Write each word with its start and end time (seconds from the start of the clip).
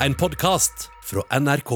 en 0.00 0.14
podkast 0.14 0.90
fra 1.04 1.38
NRK. 1.40 1.70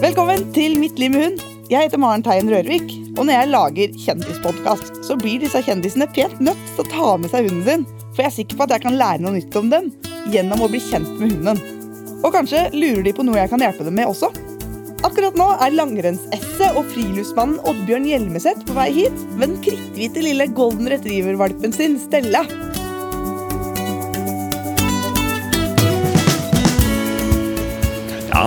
Velkommen 0.00 0.48
til 0.54 0.78
Mitt 0.80 0.98
liv 0.98 1.12
med 1.14 1.24
hund. 1.24 1.44
Jeg 1.70 1.86
heter 1.86 2.00
Maren 2.00 2.24
Teien 2.26 2.50
Rørvik. 2.50 2.90
Og 3.16 3.24
når 3.26 3.32
jeg 3.32 3.50
lager 3.52 3.94
kjendispodkast, 4.02 4.90
så 5.06 5.16
blir 5.18 5.40
disse 5.42 5.62
kjendisene 5.64 6.08
pent 6.14 6.42
nødt 6.42 6.66
til 6.74 6.82
å 6.84 6.90
ta 6.90 7.14
med 7.20 7.32
seg 7.32 7.48
hunden 7.48 7.64
sin. 7.66 7.86
For 8.10 8.24
jeg 8.24 8.30
er 8.30 8.36
sikker 8.40 8.58
på 8.58 8.66
at 8.66 8.76
jeg 8.76 8.84
kan 8.86 8.98
lære 8.98 9.22
noe 9.24 9.36
nytt 9.38 9.56
om 9.58 9.70
dem 9.72 9.88
gjennom 10.32 10.66
å 10.66 10.70
bli 10.72 10.82
kjent 10.82 11.16
med 11.20 11.32
hunden. 11.36 11.62
Og 12.22 12.32
kanskje 12.34 12.66
lurer 12.74 13.04
de 13.06 13.14
på 13.16 13.24
noe 13.26 13.38
jeg 13.40 13.52
kan 13.52 13.62
hjelpe 13.62 13.86
dem 13.86 13.96
med 13.98 14.10
også. 14.10 14.32
Akkurat 15.06 15.36
nå 15.38 15.48
er 15.62 15.74
langrennsesset 15.76 16.74
og 16.74 16.88
friluftsmannen 16.90 17.60
Oddbjørn 17.68 18.08
Hjelmeset 18.10 18.64
på 18.66 18.74
vei 18.76 18.88
hit 18.96 19.26
med 19.36 19.52
den 19.52 19.58
kritthvite 19.62 20.24
lille 20.24 20.48
golden 20.56 20.90
retriever-valpen 20.90 21.74
sin, 21.76 22.00
Stella. 22.00 22.42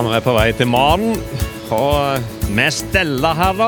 Ja, 0.00 0.04
nå 0.06 0.14
er 0.16 0.22
på 0.24 0.32
vei 0.32 0.46
til 0.56 0.64
Maren, 0.72 1.10
og 1.76 2.46
med 2.56 2.72
Stella 2.72 3.34
her, 3.36 3.58
da. 3.58 3.66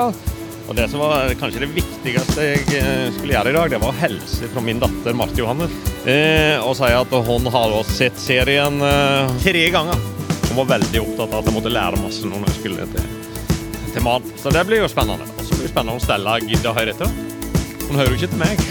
Og 0.65 0.79
det 0.79 0.87
som 0.89 1.03
var 1.03 1.29
kanskje 1.37 1.61
det 1.61 1.69
viktigste 1.75 2.47
jeg 2.47 2.63
eh, 2.79 3.11
skulle 3.13 3.35
gjøre 3.35 3.53
i 3.53 3.57
dag, 3.59 3.75
det 3.75 3.81
var 3.83 3.93
å 3.93 3.99
hilse 3.99 4.49
fra 4.49 4.63
min 4.65 4.81
datter 4.81 5.13
Marte 5.13 5.37
Johanne. 5.43 5.69
Eh, 6.09 6.57
og 6.65 6.73
si 6.79 6.89
at 6.89 7.13
hun 7.29 7.53
har 7.53 7.77
sett 7.85 8.17
serien 8.17 8.81
eh, 8.81 9.37
tre 9.45 9.67
ganger. 9.77 10.01
Hun 10.47 10.57
var 10.63 10.73
veldig 10.73 11.05
opptatt 11.05 11.29
av 11.29 11.37
at 11.43 11.53
jeg 11.53 11.59
måtte 11.59 11.77
lære 11.77 12.01
masse 12.01 12.33
når 12.33 12.49
jeg 12.49 12.59
skulle 12.63 12.89
til, 12.97 13.13
til 13.93 14.09
Maren. 14.09 14.33
Så 14.41 14.57
det 14.57 14.65
blir 14.73 14.87
jo 14.87 14.89
spennende. 14.89 15.29
Og 15.37 15.45
så 15.45 15.53
blir 15.53 15.69
det 15.69 15.75
spennende 15.77 16.01
om 16.01 16.05
Stella 16.09 16.41
gidder 16.41 16.73
å 16.73 16.77
høre 16.81 16.97
etter. 16.97 17.13
Hun 17.91 18.01
hører 18.01 18.15
jo 18.15 18.23
ikke 18.23 18.33
til 18.33 18.47
meg. 18.47 18.69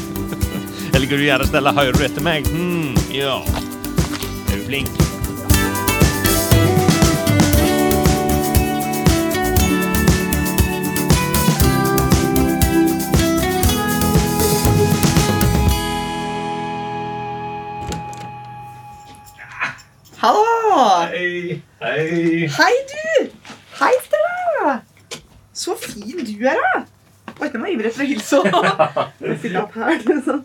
Eller 0.94 1.04
hva 1.04 1.12
du 1.12 1.28
gjør, 1.28 1.50
Stella? 1.52 1.76
Hører 1.82 2.00
du 2.00 2.08
etter 2.08 2.30
meg? 2.32 2.48
Hm, 2.56 2.94
ja. 3.12 3.42
Er 4.48 4.56
du 4.56 4.70
flink? 4.72 5.03
Hei. 21.34 21.62
Hei. 21.80 22.46
Hei, 22.46 22.74
du! 22.90 23.30
Hei, 23.80 23.94
Stella! 24.04 24.74
Så 25.52 25.74
fin 25.82 26.20
du 26.22 26.44
er, 26.46 26.60
da. 26.60 26.82
Oi, 27.40 27.48
den 27.50 27.64
var 27.64 27.72
ivrig 27.72 27.88
etter 27.88 28.04
å 28.04 28.06
hilse 28.06 28.38
òg. 28.38 28.68
Fylle 29.42 29.64
opp 29.64 29.74
her. 29.80 29.96
Sånn. 30.22 30.44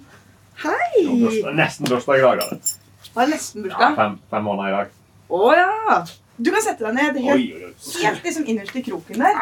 Hei! 0.63 1.03
Nesten 1.59 1.91
bursdag 1.91 2.23
i 2.23 2.23
dag, 2.23 2.41
da. 2.41 2.57
Det 3.05 3.21
er 3.21 3.29
nesten 3.35 3.67
bursdag. 3.67 3.99
Fem, 3.99 4.15
fem 4.33 4.47
måneder 4.47 4.71
i 4.71 4.75
dag. 4.79 4.95
Å 5.29 5.51
ja. 5.59 5.99
Du 6.41 6.49
kan 6.55 6.65
sette 6.65 6.87
deg 6.87 6.97
ned 6.97 7.21
helt, 7.27 7.53
oi, 7.53 7.69
oi. 7.69 8.01
helt 8.07 8.25
liksom 8.25 8.49
innerst 8.49 8.81
i 8.81 8.83
kroken 8.89 9.21
der. 9.21 9.37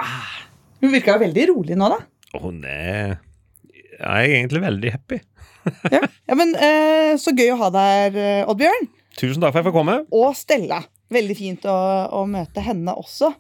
Hun 0.84 0.94
virka 0.98 1.16
jo 1.16 1.24
veldig 1.24 1.48
rolig 1.54 1.80
nå, 1.80 1.94
da. 1.96 2.02
Hun 2.42 2.60
er 2.68 3.22
Jeg 3.94 4.04
er 4.04 4.36
egentlig 4.42 4.66
veldig 4.68 4.94
happy. 4.98 5.22
Ja, 5.96 6.04
ja 6.28 6.36
men 6.40 6.52
eh, 6.60 7.16
Så 7.24 7.32
gøy 7.32 7.56
å 7.56 7.58
ha 7.64 7.72
deg 7.72 7.96
her, 7.96 8.22
eh, 8.26 8.52
Oddbjørn. 8.52 8.92
Tusen 9.16 9.40
takk 9.40 9.56
for 9.56 9.62
at 9.62 9.64
jeg 9.64 9.72
fikk 9.72 9.80
komme. 9.80 10.00
Og 10.12 10.36
Stella. 10.36 10.84
Veldig 11.14 11.36
fint 11.38 11.68
å, 11.70 11.76
å 12.20 12.24
møte 12.30 12.64
henne 12.64 12.96
også. 12.98 13.32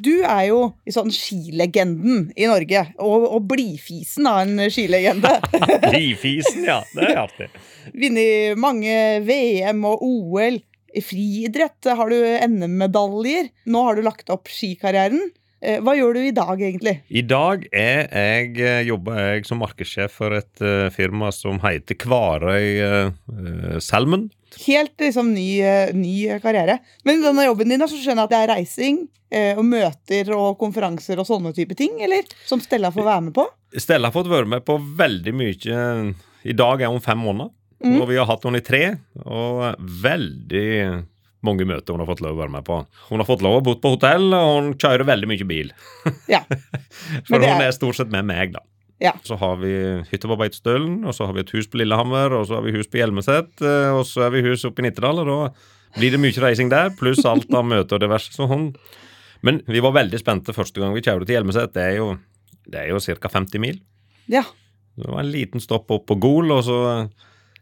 Du 0.00 0.22
er 0.22 0.46
jo 0.48 0.60
i 0.88 0.94
sånn 0.94 1.10
skilegenden 1.12 2.30
i 2.38 2.46
Norge, 2.48 2.86
og, 3.02 3.26
og 3.34 3.48
blidfisen 3.50 4.28
av 4.30 4.44
en 4.44 4.62
skilegende. 4.72 5.34
blidfisen, 5.90 6.64
ja. 6.68 6.78
Det 6.94 7.10
er 7.10 7.20
artig. 7.26 7.50
Vunnet 7.92 8.60
mange 8.60 8.94
VM 9.26 9.84
og 9.90 10.04
OL. 10.06 10.60
I 10.90 11.02
friidrett 11.06 11.86
har 11.86 12.10
du 12.10 12.16
NM-medaljer. 12.18 13.52
Nå 13.70 13.84
har 13.86 13.98
du 13.98 14.02
lagt 14.06 14.32
opp 14.32 14.50
skikarrieren. 14.50 15.28
Eh, 15.60 15.78
Hva 15.84 15.92
gjør 15.94 16.16
du 16.16 16.22
i 16.24 16.34
dag, 16.34 16.56
egentlig? 16.56 16.96
I 17.12 17.22
dag 17.26 17.66
er 17.70 18.06
jeg, 18.08 18.54
eh, 18.64 18.82
jobber 18.88 19.18
jeg 19.20 19.46
som 19.46 19.60
markedssjef 19.60 20.16
for 20.16 20.34
et 20.38 20.62
eh, 20.64 20.88
firma 20.94 21.28
som 21.36 21.60
heter 21.60 21.98
Kvarøy 22.00 23.12
Salmon. 23.84 24.30
Helt 24.66 24.94
liksom 25.00 25.32
ny, 25.34 25.60
eh, 25.62 25.92
ny 25.94 26.38
karriere. 26.42 26.78
Men 27.04 27.20
i 27.20 27.24
denne 27.26 27.44
jobben 27.46 27.68
din 27.68 27.80
så 27.86 27.94
skjønner 27.96 28.24
jeg 28.24 28.28
at 28.28 28.34
det 28.34 28.40
er 28.42 28.52
reising 28.54 28.98
eh, 29.30 29.52
og 29.58 29.64
møter 29.64 30.32
og 30.34 30.58
konferanser 30.58 31.18
og 31.22 31.26
sånne 31.28 31.52
type 31.54 31.76
ting, 31.78 32.00
eller? 32.02 32.26
Som 32.48 32.60
Stella 32.60 32.90
får 32.90 33.04
være 33.06 33.22
med 33.28 33.34
på? 33.36 33.46
Stella 33.78 34.08
har 34.10 34.16
fått 34.16 34.30
være 34.32 34.48
med 34.50 34.64
på 34.66 34.78
veldig 34.98 35.34
mye. 35.38 36.14
I 36.42 36.52
dag 36.58 36.82
er 36.82 36.90
hun 36.90 37.00
fem 37.04 37.18
måneder, 37.22 37.52
og 38.00 38.08
vi 38.10 38.16
har 38.18 38.26
hatt 38.26 38.42
henne 38.44 38.58
i 38.60 38.66
tre. 38.66 38.82
Og 39.24 39.62
veldig 40.02 41.04
mange 41.46 41.64
møter 41.64 41.94
hun 41.94 42.02
har 42.02 42.08
fått 42.10 42.20
lov 42.24 42.34
å 42.36 42.40
være 42.42 42.52
med 42.58 42.64
på. 42.66 42.80
Hun 43.08 43.22
har 43.22 43.28
fått 43.28 43.44
lov 43.46 43.60
å 43.60 43.64
bo 43.64 43.74
på 43.80 43.94
hotell, 43.94 44.26
og 44.36 44.50
hun 44.58 44.72
kjører 44.74 45.06
veldig 45.08 45.28
mye 45.30 45.46
bil. 45.48 45.70
Ja. 46.28 46.42
For 47.24 47.38
Men 47.38 47.40
det 47.46 47.52
hun 47.54 47.62
er- 47.62 47.68
er 47.70 47.76
stort 47.78 47.96
sett 48.00 48.10
med 48.12 48.26
meg, 48.28 48.52
da. 48.58 48.60
Ja. 49.00 49.14
Så 49.24 49.38
har 49.40 49.56
vi 49.62 49.72
hytte 50.10 50.28
på 50.28 50.36
Beitostølen, 50.36 51.00
og 51.08 51.16
så 51.16 51.28
har 51.28 51.36
vi 51.36 51.44
et 51.44 51.52
hus 51.56 51.68
på 51.72 51.80
Lillehammer, 51.80 52.34
og 52.36 52.46
så 52.48 52.58
har 52.58 52.66
vi 52.66 52.74
hus 52.76 52.90
på 52.90 53.00
Hjelmeset, 53.00 53.52
eh, 53.64 53.90
og 53.96 54.04
så 54.08 54.26
har 54.26 54.34
vi 54.34 54.44
hus 54.44 54.66
oppe 54.68 54.82
i 54.82 54.86
Nittedal, 54.86 55.22
og 55.22 55.30
da 55.30 55.38
blir 55.96 56.12
det 56.14 56.20
mye 56.22 56.44
reising 56.44 56.68
der, 56.72 56.92
pluss 56.98 57.24
alt 57.26 57.48
av 57.56 57.64
møter 57.66 57.96
og 57.96 58.04
diverse. 58.04 58.34
Sånn. 58.36 58.70
Men 59.46 59.62
vi 59.66 59.80
var 59.82 59.96
veldig 59.96 60.20
spente 60.20 60.54
første 60.54 60.82
gang 60.82 60.92
vi 60.94 61.02
kjørte 61.02 61.26
til 61.26 61.38
Hjelmeset. 61.38 61.72
Det 61.74 61.86
er 61.86 61.96
jo, 61.96 62.12
det 62.68 62.84
er 62.84 62.92
jo 62.92 63.00
ca. 63.00 63.32
50 63.40 63.64
mil. 63.66 63.80
ja. 64.30 64.44
Det 65.00 65.06
var 65.08 65.22
en 65.22 65.30
liten 65.32 65.62
stopp 65.62 65.88
opp 65.94 66.02
på 66.10 66.16
Gol, 66.20 66.50
og 66.52 66.64
så 66.66 66.76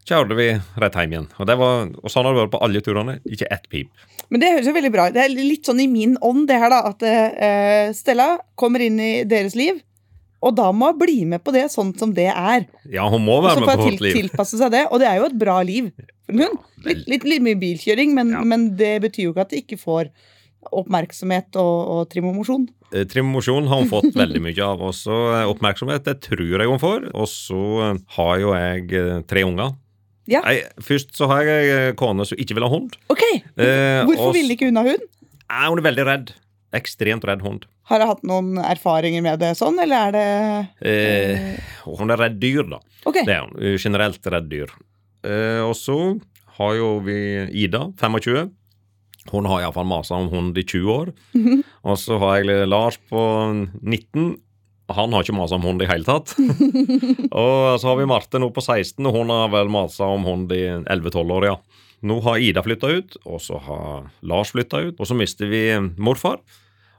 kjørte 0.09 0.37
vi 0.39 0.49
rett 0.81 0.97
hjem 0.97 1.13
igjen. 1.13 1.27
Og, 1.37 1.47
det 1.47 1.57
var, 1.61 1.91
og 2.01 2.11
sånn 2.11 2.27
har 2.27 2.35
det 2.35 2.43
vært 2.43 2.55
på 2.55 2.61
alle 2.67 2.83
turene. 2.83 3.19
Ikke 3.29 3.49
ett 3.55 3.69
pip. 3.71 4.07
Men 4.33 4.43
det 4.43 4.53
høres 4.55 4.69
jo 4.69 4.75
veldig 4.77 4.93
bra 4.93 5.09
ut. 5.09 5.15
Det 5.17 5.25
er 5.25 5.35
litt 5.37 5.69
sånn 5.69 5.83
i 5.85 5.89
min 5.91 6.17
ånd, 6.25 6.47
det 6.49 6.59
her, 6.61 6.73
da. 6.73 6.81
At 6.91 7.05
uh, 7.05 7.93
Stella 7.97 8.31
kommer 8.59 8.85
inn 8.85 8.99
i 9.01 9.13
deres 9.29 9.57
liv, 9.59 9.79
og 10.41 10.55
da 10.55 10.69
må 10.71 10.93
hun 10.93 10.99
bli 11.01 11.25
med 11.27 11.43
på 11.43 11.53
det 11.55 11.65
sånn 11.73 11.91
som 11.99 12.13
det 12.15 12.29
er. 12.31 12.67
Ja, 12.87 13.09
hun 13.11 13.25
må 13.27 13.41
være 13.43 13.61
med 13.65 13.73
på 13.73 13.89
vårt 13.89 14.01
liv. 14.05 14.15
tilpasse 14.21 14.59
seg 14.61 14.71
det. 14.75 14.85
Og 14.93 15.01
det 15.03 15.09
er 15.11 15.17
jo 15.19 15.27
et 15.31 15.39
bra 15.41 15.59
liv 15.67 15.91
for 16.27 16.39
hun. 16.39 16.59
Litt, 16.87 17.05
litt, 17.11 17.25
litt 17.27 17.43
mye 17.43 17.59
bilkjøring, 17.59 18.15
men, 18.15 18.31
Ja. 18.37 18.45
men 18.47 18.69
det 18.79 19.01
betyr 19.03 19.25
jo 19.29 19.33
ikke 19.35 19.47
at 19.49 19.51
de 19.55 19.63
ikke 19.65 19.79
får 19.81 20.11
oppmerksomhet 20.75 21.57
og, 21.59 21.77
og 21.95 22.09
trimomosjon. 22.13 22.69
Eh, 22.93 23.05
Trim 23.09 23.29
og 23.31 23.39
mosjon 23.39 23.67
har 23.69 23.83
hun 23.83 23.91
fått 23.91 24.15
veldig 24.17 24.41
mye 24.47 24.63
av. 24.65 24.81
Også 24.91 25.19
eh, 25.41 25.45
oppmerksomhet, 25.51 26.05
det 26.09 26.19
tror 26.25 26.55
jeg 26.63 26.71
hun 26.71 26.81
får. 26.83 27.11
Og 27.15 27.29
så 27.31 27.61
har 28.17 28.35
jo 28.43 28.55
jeg 28.57 28.89
eh, 28.97 29.21
tre 29.29 29.45
unger. 29.49 29.75
Ja. 30.29 30.43
Nei, 30.45 30.59
først 30.85 31.15
så 31.17 31.29
har 31.31 31.47
jeg 31.49 31.95
kone 31.97 32.27
som 32.29 32.37
ikke 32.41 32.59
vil 32.59 32.67
ha 32.67 32.73
hund. 32.73 32.97
Ok, 33.09 33.23
Hvorfor 33.57 33.65
eh, 33.65 34.11
også, 34.13 34.33
ville 34.37 34.57
ikke 34.59 34.69
hun 34.69 34.77
ha 34.81 34.85
hund? 34.91 35.07
Nei, 35.49 35.63
hun 35.73 35.81
er 35.81 35.87
veldig 35.89 36.05
redd. 36.09 36.35
Ekstremt 36.77 37.25
redd 37.25 37.41
hund. 37.43 37.65
Har 37.89 38.03
du 38.03 38.05
hatt 38.11 38.25
noen 38.29 38.59
erfaringer 38.61 39.23
med 39.25 39.41
det 39.41 39.55
sånn, 39.57 39.79
eller 39.81 40.09
er 40.09 40.13
det 40.13 40.27
Eh, 40.85 41.61
hun 41.87 42.11
er 42.13 42.21
redd 42.21 42.37
dyr, 42.43 42.67
da. 42.69 42.81
Okay. 43.09 43.25
Det 43.25 43.33
er 43.33 43.47
hun. 43.47 43.55
Eh, 43.63 43.79
Generelt 43.81 44.27
redd 44.29 44.51
dyr. 44.51 44.75
Eh, 45.25 45.63
og 45.65 45.73
så 45.79 45.97
har 46.59 46.75
jo 46.77 46.99
vi 47.07 47.17
Ida, 47.65 47.87
25. 47.97 48.51
Hun 49.33 49.49
har 49.49 49.63
iallfall 49.65 49.89
masa 49.89 50.17
om 50.17 50.29
hund 50.33 50.59
i 50.59 50.65
20 50.65 50.93
år. 50.93 51.15
Mhm. 51.37 51.63
Og 51.85 51.97
så 52.01 52.19
har 52.21 52.43
jeg 52.43 52.69
Lars 52.69 52.99
på 53.11 53.23
19. 53.83 54.37
Han 54.89 55.13
har 55.13 55.23
ikke 55.25 55.37
masa 55.37 55.57
om 55.57 55.63
hund 55.69 55.83
i 55.85 55.89
hele 55.89 56.05
tatt. 56.05 56.33
og 57.33 57.77
så 57.81 57.91
har 57.91 57.97
vi 57.99 58.07
Marte 58.09 58.41
nå 58.41 58.49
på 58.57 58.63
16, 58.65 59.05
og 59.05 59.13
hun 59.19 59.29
har 59.33 59.51
vel 59.53 59.69
masa 59.69 60.09
om 60.09 60.25
hund 60.25 60.53
i 60.57 60.63
11-12 60.81 61.33
år, 61.37 61.45
ja. 61.51 61.57
Nå 62.07 62.21
har 62.23 62.39
Ida 62.39 62.63
flytta 62.63 62.91
ut, 62.95 63.17
og 63.27 63.41
så 63.43 63.59
har 63.59 64.11
Lars 64.23 64.53
flytta 64.55 64.81
ut, 64.87 64.99
og 65.01 65.09
så 65.09 65.17
mister 65.19 65.51
vi 65.51 65.63
morfar. 65.99 66.39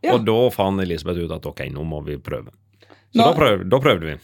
Ja. 0.03 0.15
Og 0.15 0.25
da 0.27 0.35
fant 0.51 0.81
Elisabeth 0.83 1.23
ut 1.23 1.31
at 1.35 1.45
ok, 1.47 1.65
nå 1.75 1.83
må 1.87 2.01
vi 2.05 2.17
prøve. 2.23 2.51
Så 3.09 3.17
Nå- 3.19 3.25
da, 3.25 3.33
prøv, 3.33 3.63
da 3.71 3.79
prøvde 3.81 4.05
vi. 4.11 4.17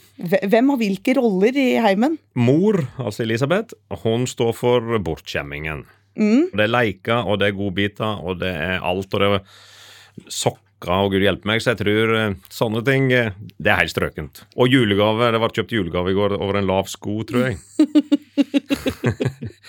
Hvem 0.46 0.68
har 0.70 0.78
hvilke 0.78 1.14
roller 1.18 1.56
i 1.58 1.68
heimen? 1.82 2.18
Mor, 2.38 2.78
altså 3.02 3.24
Elisabeth, 3.24 3.74
hun 4.04 4.28
står 4.30 4.52
for 4.54 4.98
bortskjemmingen. 5.02 5.82
Mm. 6.16 6.46
Det 6.52 6.64
er 6.64 6.70
leker, 6.72 7.26
og 7.26 7.40
det 7.40 7.48
er 7.50 7.56
godbiter, 7.58 8.22
og 8.24 8.38
det 8.40 8.52
er 8.54 8.78
alt, 8.86 9.12
og 9.12 9.20
det 9.20 9.32
er 9.40 10.30
sokker, 10.32 10.62
og 11.02 11.10
gud 11.12 11.24
hjelpe 11.24 11.48
meg, 11.50 11.60
så 11.64 11.72
jeg 11.74 11.80
tror 11.82 12.14
eh, 12.16 12.36
sånne 12.52 12.82
ting, 12.86 13.10
eh, 13.12 13.32
det 13.58 13.72
er 13.72 13.80
helt 13.82 13.92
strøkent. 13.92 14.44
Og 14.56 14.70
julegave, 14.70 15.32
det 15.34 15.40
ble 15.42 15.50
kjøpt 15.58 15.74
julegave 15.76 16.12
i 16.12 16.16
går 16.16 16.36
over 16.38 16.60
en 16.60 16.68
lav 16.70 16.86
sko, 16.92 17.18
tror 17.28 17.48
jeg. 17.50 17.58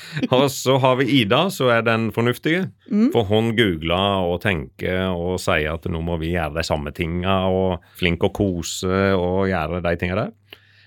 og 0.36 0.46
så 0.54 0.78
har 0.84 0.98
vi 1.00 1.08
Ida, 1.22 1.48
så 1.54 1.72
er 1.74 1.86
den 1.88 2.10
fornuftige, 2.16 2.68
Mm. 2.88 3.10
for 3.12 3.28
hun 3.28 3.52
googler 3.58 4.24
og 4.24 4.38
tenker 4.40 5.10
og 5.12 5.42
sier 5.44 5.74
at 5.74 5.84
nå 5.92 6.00
må 6.00 6.16
vi 6.22 6.30
gjøre 6.32 6.56
de 6.56 6.64
samme 6.64 6.94
tinga, 6.96 7.42
og 7.52 7.84
flink 8.00 8.24
å 8.24 8.32
kose 8.32 9.12
og 9.12 9.50
gjøre 9.52 9.82
de 9.84 9.96
tinga 10.00 10.16
der. 10.16 10.32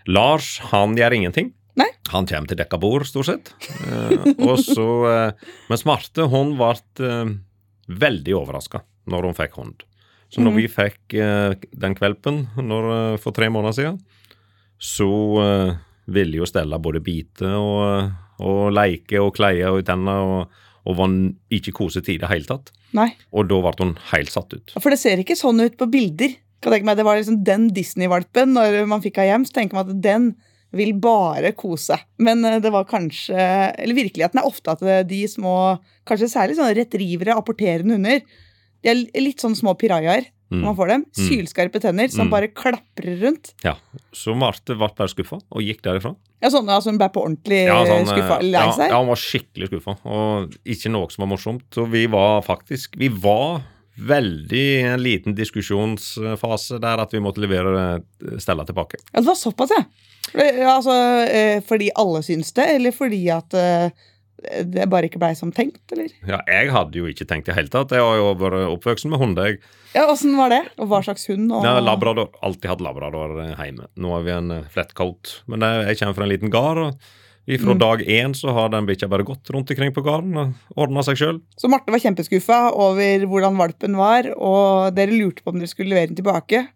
Lars, 0.09 0.55
han 0.71 0.97
gjør 0.97 1.19
ingenting. 1.19 1.53
Nei. 1.79 1.91
Han 2.11 2.27
kommer 2.27 2.49
til 2.51 2.59
dekka 2.59 2.81
bord, 2.81 3.05
stort 3.07 3.29
sett. 3.29 3.53
Eh, 3.87 4.25
og 4.43 4.57
så, 4.59 4.89
eh, 5.11 5.53
Mens 5.71 5.85
Marte 5.87 6.27
hun 6.33 6.57
ble 6.59 6.73
eh, 7.05 7.35
veldig 8.01 8.35
overraska 8.41 8.83
når 9.11 9.29
hun 9.29 9.39
fikk 9.39 9.61
hund. 9.61 9.85
Så 10.31 10.43
når 10.43 10.55
mm. 10.55 10.59
vi 10.61 10.67
fikk 10.71 11.15
eh, 11.19 11.69
den 11.85 11.95
kvelpen 11.99 12.43
når, 12.59 12.91
eh, 12.97 13.21
for 13.23 13.35
tre 13.37 13.49
måneder 13.51 13.77
siden, 13.77 14.01
så 14.81 15.11
eh, 15.45 15.79
ville 16.11 16.41
jo 16.41 16.49
Stella 16.49 16.79
både 16.83 17.03
bite 17.05 17.51
og, 17.51 18.11
og 18.40 18.72
leke 18.76 19.20
og 19.22 19.34
kleie 19.37 19.69
og 19.70 19.82
i 19.82 19.87
tennene, 19.87 20.16
og, 20.25 20.60
og 20.88 20.96
var 20.98 21.14
ikke 21.52 21.75
kosete 21.76 22.14
i 22.14 22.19
det 22.22 22.28
hele 22.32 22.48
tatt. 22.48 22.72
Nei. 22.96 23.10
Og 23.37 23.46
da 23.50 23.60
ble 23.62 23.75
hun 23.78 23.96
helt 24.10 24.32
satt 24.32 24.54
ut. 24.56 24.72
For 24.81 24.90
det 24.90 24.98
ser 24.98 25.20
ikke 25.22 25.37
sånn 25.38 25.60
ut 25.62 25.76
på 25.78 25.87
bilder. 25.92 26.32
Kan 26.60 26.72
tenke 26.75 26.88
meg, 26.88 26.96
Det 26.98 27.04
var 27.06 27.16
liksom 27.20 27.42
den 27.46 27.69
Disney-valpen 27.76 28.52
når 28.56 28.87
man 28.90 29.00
fikk 29.04 29.20
henne 29.20 29.31
hjem. 29.34 29.44
Så 29.48 29.54
tenker 29.60 29.78
man 29.78 29.88
at 29.92 30.00
den 30.04 30.31
vil 30.76 30.92
bare 31.02 31.52
kose. 31.58 31.96
Men 32.22 32.44
eh, 32.44 32.58
det 32.62 32.70
var 32.70 32.84
kanskje 32.87 33.34
Eller 33.37 33.96
virkeligheten 33.96 34.38
er 34.38 34.46
ofte 34.46 34.70
at 34.75 34.82
de 35.08 35.20
små, 35.31 35.54
kanskje 36.06 36.28
særlig 36.31 36.58
sånne 36.58 36.76
retrievere, 36.78 37.34
apporterende 37.38 37.96
hunder, 37.96 38.20
de 38.82 38.88
er 38.92 39.22
litt 39.22 39.42
sånn 39.42 39.56
små 39.58 39.75
pirajaer 39.76 40.28
når 40.50 40.64
man 40.64 40.76
får 40.78 40.88
dem. 40.90 41.02
Mm. 41.06 41.26
Sylskarpe 41.28 41.81
tenner 41.82 42.08
som 42.10 42.26
Mm. 42.26 42.31
bare 42.32 42.48
klaprer 42.50 43.20
rundt. 43.22 43.52
Ja, 43.62 43.76
Så 44.12 44.34
Marte 44.34 44.75
ble 44.75 44.88
bare 44.96 45.06
skuffa 45.08 45.38
og 45.38 45.62
gikk 45.62 45.82
derifra. 45.82 46.16
Ja, 46.40 46.48
sånn 46.50 46.69
altså, 46.72 46.90
hun 46.90 46.98
ble 47.00 47.08
på 47.12 47.20
ordentlig 47.26 47.66
Ja, 47.66 47.81
sånn, 47.84 48.06
skuffa. 48.08 48.38
eh, 48.40 48.46
Lei 48.48 48.62
ja, 48.64 48.70
seg. 48.72 48.88
ja, 48.94 48.98
hun 49.02 49.10
var 49.12 49.20
skikkelig 49.20 49.69
skuffa, 49.69 49.96
og 50.08 50.54
ikke 50.64 50.90
noe 50.94 51.10
som 51.12 51.26
var 51.26 51.31
morsomt. 51.34 51.66
Så 51.75 51.84
vi 51.92 52.06
var 52.08 52.40
faktisk 52.46 52.96
Vi 52.96 53.08
var 53.12 53.60
veldig 54.00 54.56
i 54.56 54.82
en 54.88 55.02
liten 55.04 55.34
diskusjonsfase 55.37 56.78
der 56.81 57.02
at 57.02 57.12
vi 57.12 57.20
måtte 57.20 57.42
levere 57.42 57.82
eh, 57.98 58.38
Stella 58.40 58.64
tilbake. 58.64 58.96
Ja, 59.12 59.20
det 59.20 59.26
var 59.26 59.34
såpass, 59.37 59.70
ja. 59.76 59.84
Fordi, 60.31 60.46
ja, 60.60 60.76
Altså, 60.76 60.94
eh, 61.28 61.60
fordi 61.66 61.90
alle 61.98 62.22
syns 62.22 62.52
det, 62.56 62.66
eller 62.76 62.92
fordi 62.96 63.20
at 63.34 63.54
eh, 63.54 63.90
det 64.64 64.87
bare 64.90 65.08
ikke 65.10 65.20
blei 65.20 65.32
som 65.37 65.52
tenkt, 65.52 65.82
eller? 65.92 66.08
Ja, 66.28 66.40
jeg 66.48 66.70
hadde 66.72 66.96
jo 67.00 67.08
ikke 67.10 67.26
tenkt 67.28 67.48
i 67.48 67.52
det 67.52 67.58
hele 67.58 67.72
tatt. 67.72 67.92
Jeg 67.94 68.00
har 68.04 68.16
jo 68.20 68.31
vært 68.40 68.58
oppvokst 68.70 69.08
med 69.12 69.20
hund. 69.20 69.38
Jeg 69.38 69.60
Ja, 69.94 70.06
Åssen 70.10 70.37
var 70.38 70.52
det? 70.52 70.62
Og 70.78 70.88
hva 70.90 71.02
slags 71.04 71.26
hund? 71.28 71.50
Og... 71.52 71.64
Ja, 71.66 71.78
labrador. 71.84 72.31
Alltid 72.46 72.70
hatt 72.72 72.84
labrador 72.84 73.37
eh, 73.44 73.54
hjemme. 73.58 73.88
Nå 74.00 74.12
har 74.16 74.22
vi 74.26 74.34
en 74.37 74.50
eh, 74.60 74.69
flettcoat. 74.72 75.40
Men 75.50 75.66
jeg 75.66 75.98
kommer 76.00 76.16
fra 76.20 76.28
en 76.28 76.32
liten 76.32 76.52
gard, 76.52 76.78
og 76.78 77.19
fra 77.50 77.72
Mm. 77.75 77.78
dag 77.81 78.02
én 78.06 78.34
så 78.37 78.52
har 78.54 78.69
den 78.70 78.87
bikkja 78.87 79.08
bare 79.10 79.25
gått 79.26 79.48
rundt 79.50 79.70
omkring 79.72 79.90
på 79.92 80.04
gården 80.06 80.37
og 80.38 80.76
ordna 80.78 81.02
seg 81.02 81.16
sjøl. 81.19 81.40
Så 81.58 81.66
Marte 81.72 81.90
var 81.90 81.98
kjempeskuffa 81.98 82.58
over 82.78 83.25
hvordan 83.26 83.56
valpen 83.58 83.96
var, 83.98 84.28
og 84.37 84.94
dere 84.94 85.10
lurte 85.16 85.42
på 85.42 85.50
om 85.50 85.58
dere 85.58 85.66
skulle 85.72 85.90
levere 85.90 86.12
den 86.12 86.20
tilbake. 86.20 86.69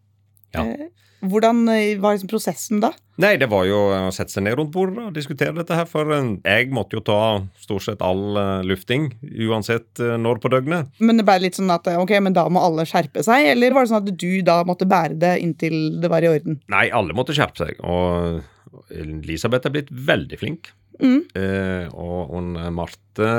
Ja. 0.55 0.65
Eh, 0.65 0.93
Hvordan 1.25 1.63
eh, 1.73 1.97
var 2.03 2.17
liksom 2.17 2.29
prosessen 2.29 2.83
da? 2.83 2.91
Nei, 3.23 3.37
det 3.41 3.47
var 3.49 3.65
jo 3.65 3.79
å 3.95 4.11
sette 4.13 4.35
seg 4.35 4.45
ned 4.45 4.59
rundt 4.59 4.73
bordet 4.75 5.07
og 5.07 5.15
diskutere 5.17 5.55
dette 5.57 5.79
her, 5.79 5.87
for 5.89 6.11
eh, 6.13 6.31
jeg 6.45 6.73
måtte 6.75 6.99
jo 6.99 7.05
ta 7.07 7.19
stort 7.63 7.87
sett 7.87 8.05
all 8.05 8.37
lufting, 8.67 9.09
uansett 9.47 10.03
når 10.21 10.43
på 10.43 10.53
døgnet. 10.53 10.91
Men 11.01 11.21
det 11.21 11.27
ble 11.29 11.39
litt 11.47 11.57
sånn 11.61 11.73
at 11.73 11.89
ok, 11.95 12.17
men 12.27 12.37
da 12.37 12.45
må 12.53 12.63
alle 12.65 12.85
skjerpe 12.89 13.25
seg, 13.25 13.51
eller 13.55 13.77
var 13.77 13.87
det 13.87 13.95
sånn 13.95 14.03
at 14.05 14.25
du 14.25 14.33
da 14.45 14.61
måtte 14.69 14.89
bære 14.91 15.17
det 15.23 15.37
inntil 15.45 15.79
det 16.03 16.13
var 16.13 16.27
i 16.27 16.33
orden? 16.35 16.61
Nei, 16.73 16.89
alle 16.93 17.17
måtte 17.17 17.37
skjerpe 17.37 17.65
seg, 17.65 17.81
og 17.81 18.43
Elisabeth 18.93 19.69
er 19.69 19.75
blitt 19.79 19.93
veldig 19.95 20.41
flink. 20.41 20.75
Mm. 21.01 21.23
Eh, 21.35 21.87
og 21.95 22.35
hun, 22.35 22.53
Marte 22.75 23.31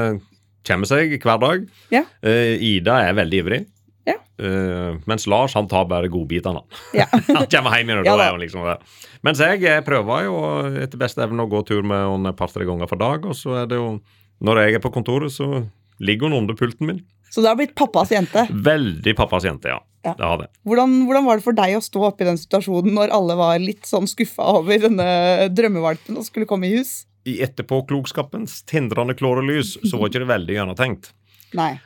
kommer 0.65 0.89
seg 0.89 1.15
hver 1.21 1.39
dag. 1.41 1.65
Ja. 1.93 2.03
Eh, 2.25 2.55
Ida 2.73 2.99
er 3.05 3.17
veldig 3.19 3.41
ivrig. 3.43 3.61
Ja. 4.05 4.19
Uh, 4.41 4.99
mens 5.09 5.25
Lars 5.31 5.55
han 5.57 5.69
tar 5.71 5.87
bare 5.89 6.11
godbitene. 6.11 6.61
Ja. 6.97 7.07
han 7.37 7.47
kommer 7.49 7.77
hjem 7.79 7.93
igjen, 7.93 8.05
Ja 8.05 8.17
da 8.19 8.29
liksom 8.39 8.67
der. 8.67 8.83
Mens 9.25 9.41
jeg 9.41 9.81
prøver 9.87 10.27
jo 10.27 10.37
etter 10.83 11.01
beste 11.01 11.23
evne 11.25 11.47
å 11.47 11.49
gå 11.49 11.63
tur 11.65 11.81
med 11.87 12.03
henne 12.03 12.33
et 12.33 12.39
par-tre 12.39 12.67
ganger 12.67 12.91
for 12.91 13.01
dag. 13.01 13.25
Og 13.25 13.37
så 13.37 13.61
er 13.63 13.71
det 13.71 13.81
jo 13.81 13.97
Når 14.45 14.59
jeg 14.61 14.75
er 14.75 14.81
på 14.83 14.91
kontoret, 14.91 15.31
så 15.31 15.63
ligger 16.03 16.27
hun 16.27 16.41
under 16.43 16.57
pulten 16.59 16.89
min. 16.89 17.03
Så 17.31 17.41
det 17.41 17.49
har 17.49 17.57
blitt 17.59 17.75
pappas 17.75 18.11
jente. 18.11 18.45
Veldig 18.51 19.15
pappas 19.15 19.47
jente, 19.47 19.71
ja. 19.71 19.79
Ja. 20.05 20.13
Det 20.17 20.27
har 20.27 20.37
det. 20.37 20.47
Hvordan, 20.67 20.93
hvordan 21.07 21.25
var 21.25 21.39
det 21.39 21.45
for 21.47 21.57
deg 21.57 21.79
å 21.79 21.81
stå 21.81 22.03
oppe 22.11 22.23
i 22.23 22.27
den 22.27 22.37
situasjonen 22.37 22.93
når 22.93 23.13
alle 23.15 23.37
var 23.39 23.57
litt 23.63 23.87
sånn 23.89 24.05
skuffa 24.07 24.45
over 24.59 24.83
denne 24.85 25.07
drømmevalpen 25.49 26.19
og 26.19 26.27
skulle 26.27 26.47
komme 26.49 26.69
i 26.69 26.75
hus? 26.77 27.07
I 27.25 27.39
etterpåklokskapens 27.41 28.59
tindrende 28.69 29.15
klåre 29.17 29.41
lys 29.47 29.73
så 29.81 29.97
var 29.97 30.11
ikke 30.11 30.21
det 30.21 30.29
veldig 30.29 30.59
gjennomtenkt. 30.59 31.09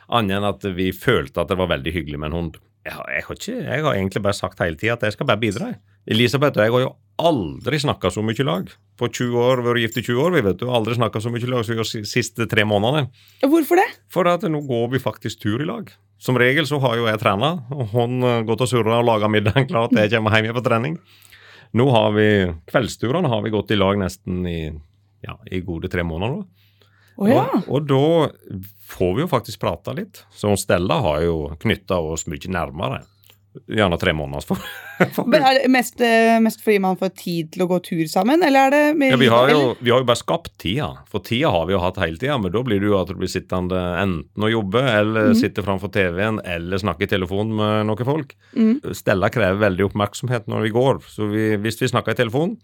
Annet 0.08 0.38
enn 0.38 0.48
at 0.48 0.66
vi 0.76 0.90
følte 0.96 1.42
at 1.42 1.52
det 1.52 1.58
var 1.60 1.70
veldig 1.72 1.94
hyggelig 1.94 2.20
med 2.20 2.30
en 2.30 2.38
hund. 2.38 2.58
Jeg 2.86 2.96
har, 2.96 3.06
jeg 3.12 3.24
har, 3.26 3.38
ikke, 3.38 3.56
jeg 3.60 3.84
har 3.84 3.96
egentlig 3.96 4.22
bare 4.24 4.38
sagt 4.38 4.60
hele 4.64 4.78
tida 4.80 4.96
at 4.96 5.02
jeg 5.04 5.16
skal 5.16 5.28
bare 5.28 5.40
bidra. 5.40 5.72
Elisabeth 6.10 6.56
og 6.56 6.64
jeg 6.64 6.72
har 6.74 6.84
jo 6.86 6.92
aldri 7.20 7.80
snakka 7.82 8.10
så 8.12 8.22
mye 8.24 8.40
i 8.40 8.46
lag. 8.46 8.70
På 9.00 9.08
20 9.08 9.36
år, 9.36 9.62
Vi 9.62 9.68
har 9.68 9.80
gift 9.82 9.98
i 10.00 10.02
20 10.02 10.22
år, 10.24 10.30
vi 10.36 10.44
vet 10.44 10.62
jo 10.64 10.72
aldri 10.72 10.96
snakka 10.96 11.20
så 11.20 11.32
mye 11.32 11.44
i 11.44 11.50
lag 11.50 11.64
som 11.64 11.74
vi 11.74 11.80
har 11.80 11.88
de 11.88 12.04
siste 12.08 12.46
tre 12.48 12.64
månedene. 12.64 13.10
Hvorfor 13.44 13.80
det? 13.80 13.88
For 14.12 14.28
at 14.28 14.44
nå 14.48 14.62
går 14.68 14.88
vi 14.94 15.02
faktisk 15.02 15.42
tur 15.44 15.60
i 15.60 15.68
lag. 15.68 15.90
Som 16.20 16.36
regel 16.40 16.66
så 16.68 16.80
har 16.80 16.98
jo 16.98 17.06
jeg 17.08 17.20
trena, 17.20 17.52
og 17.72 17.92
hun 17.94 18.20
gått 18.48 18.64
og 18.64 18.68
surra 18.68 18.98
og 19.00 19.06
laga 19.08 19.28
middagen 19.32 19.68
klar 19.68 19.88
til 19.88 20.02
jeg 20.02 20.12
kommer 20.12 20.36
hjem 20.36 20.56
på 20.56 20.64
trening. 20.64 20.98
Nå 21.76 21.86
har 21.94 22.10
vi 22.16 22.26
kveldsturene 22.68 23.30
har 23.30 23.44
vi 23.44 23.52
gått 23.54 23.70
i 23.70 23.78
lag 23.78 23.96
nesten 24.00 24.42
i, 24.48 24.60
ja, 25.24 25.36
i 25.46 25.62
gode 25.64 25.88
tre 25.92 26.04
måneder 26.04 26.34
nå. 26.34 26.44
Å 27.20 27.28
ja. 27.28 27.46
Og, 27.66 27.70
og 27.76 27.88
da 27.90 28.60
får 28.90 29.14
vi 29.16 29.24
jo 29.24 29.30
faktisk 29.30 29.62
prata 29.62 29.94
litt. 29.96 30.24
Så 30.32 30.54
Stella 30.60 31.00
har 31.04 31.24
jo 31.26 31.40
knytta 31.60 32.00
oss 32.00 32.26
mye 32.30 32.52
nærmere. 32.52 33.02
Gjerne 33.66 33.96
tre 33.98 34.12
måneder. 34.14 34.44
For, 34.46 34.62
for. 35.16 35.26
Men 35.30 35.42
er 35.42 35.56
det 35.58 35.70
mest, 35.74 35.98
eh, 36.06 36.36
mest 36.42 36.60
fordi 36.62 36.78
man 36.84 36.98
får 37.00 37.10
tid 37.18 37.48
til 37.54 37.64
å 37.64 37.68
gå 37.72 37.80
tur 37.82 38.04
sammen, 38.10 38.44
eller 38.46 38.68
er 38.68 38.74
det 38.74 38.82
mer 39.00 39.14
Ja, 39.16 39.18
vi, 39.18 39.30
har 39.32 39.50
jo, 39.50 39.72
vi 39.80 39.90
har 39.90 40.04
jo 40.04 40.06
bare 40.06 40.20
skapt 40.20 40.52
tida. 40.62 40.90
For 41.10 41.24
tida 41.26 41.50
har 41.50 41.66
vi 41.66 41.74
jo 41.74 41.82
hatt 41.82 41.98
hele 42.02 42.20
tida. 42.20 42.38
Men 42.38 42.54
da 42.54 42.62
blir 42.66 42.82
det 42.82 42.90
jo 42.92 42.98
at 43.00 43.10
du 43.10 43.18
blir 43.18 43.32
sittende 43.32 43.80
enten 44.00 44.46
og 44.46 44.54
jobbe, 44.54 44.84
eller 45.00 45.34
sitte 45.38 45.66
framfor 45.66 45.90
TV-en, 45.94 46.38
eller 46.46 46.82
snakke 46.82 47.08
i 47.08 47.10
telefon 47.10 47.50
med 47.58 47.90
noen 47.90 48.06
folk. 48.06 48.36
Mm. 48.54 48.94
Stella 48.96 49.32
krever 49.34 49.58
veldig 49.66 49.90
oppmerksomhet 49.90 50.46
når 50.50 50.68
vi 50.68 50.74
går. 50.78 51.02
Så 51.10 51.26
vi, 51.32 51.50
hvis 51.60 51.82
vi 51.82 51.90
snakker 51.90 52.14
i 52.14 52.22
telefon, 52.22 52.54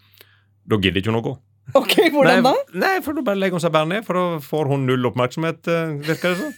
da 0.67 0.79
gidder 0.79 1.02
ikke 1.02 1.12
hun 1.12 1.23
å 1.23 1.26
gå. 1.26 1.37
Ok, 1.81 1.97
hvordan 2.15 2.45
da? 2.47 2.53
nei, 2.53 2.81
Nei, 2.85 2.95
for 3.05 3.17
da 3.17 3.25
bare 3.27 3.41
legger 3.41 3.59
hun 3.59 3.65
seg 3.65 3.75
bare 3.75 3.91
ned, 3.91 4.05
for 4.07 4.19
da 4.19 4.27
får 4.45 4.71
hun 4.71 4.87
null 4.89 5.09
oppmerksomhet, 5.11 5.67
eh, 5.67 5.97
virker 6.07 6.33
det 6.35 6.39
sånn. 6.45 6.55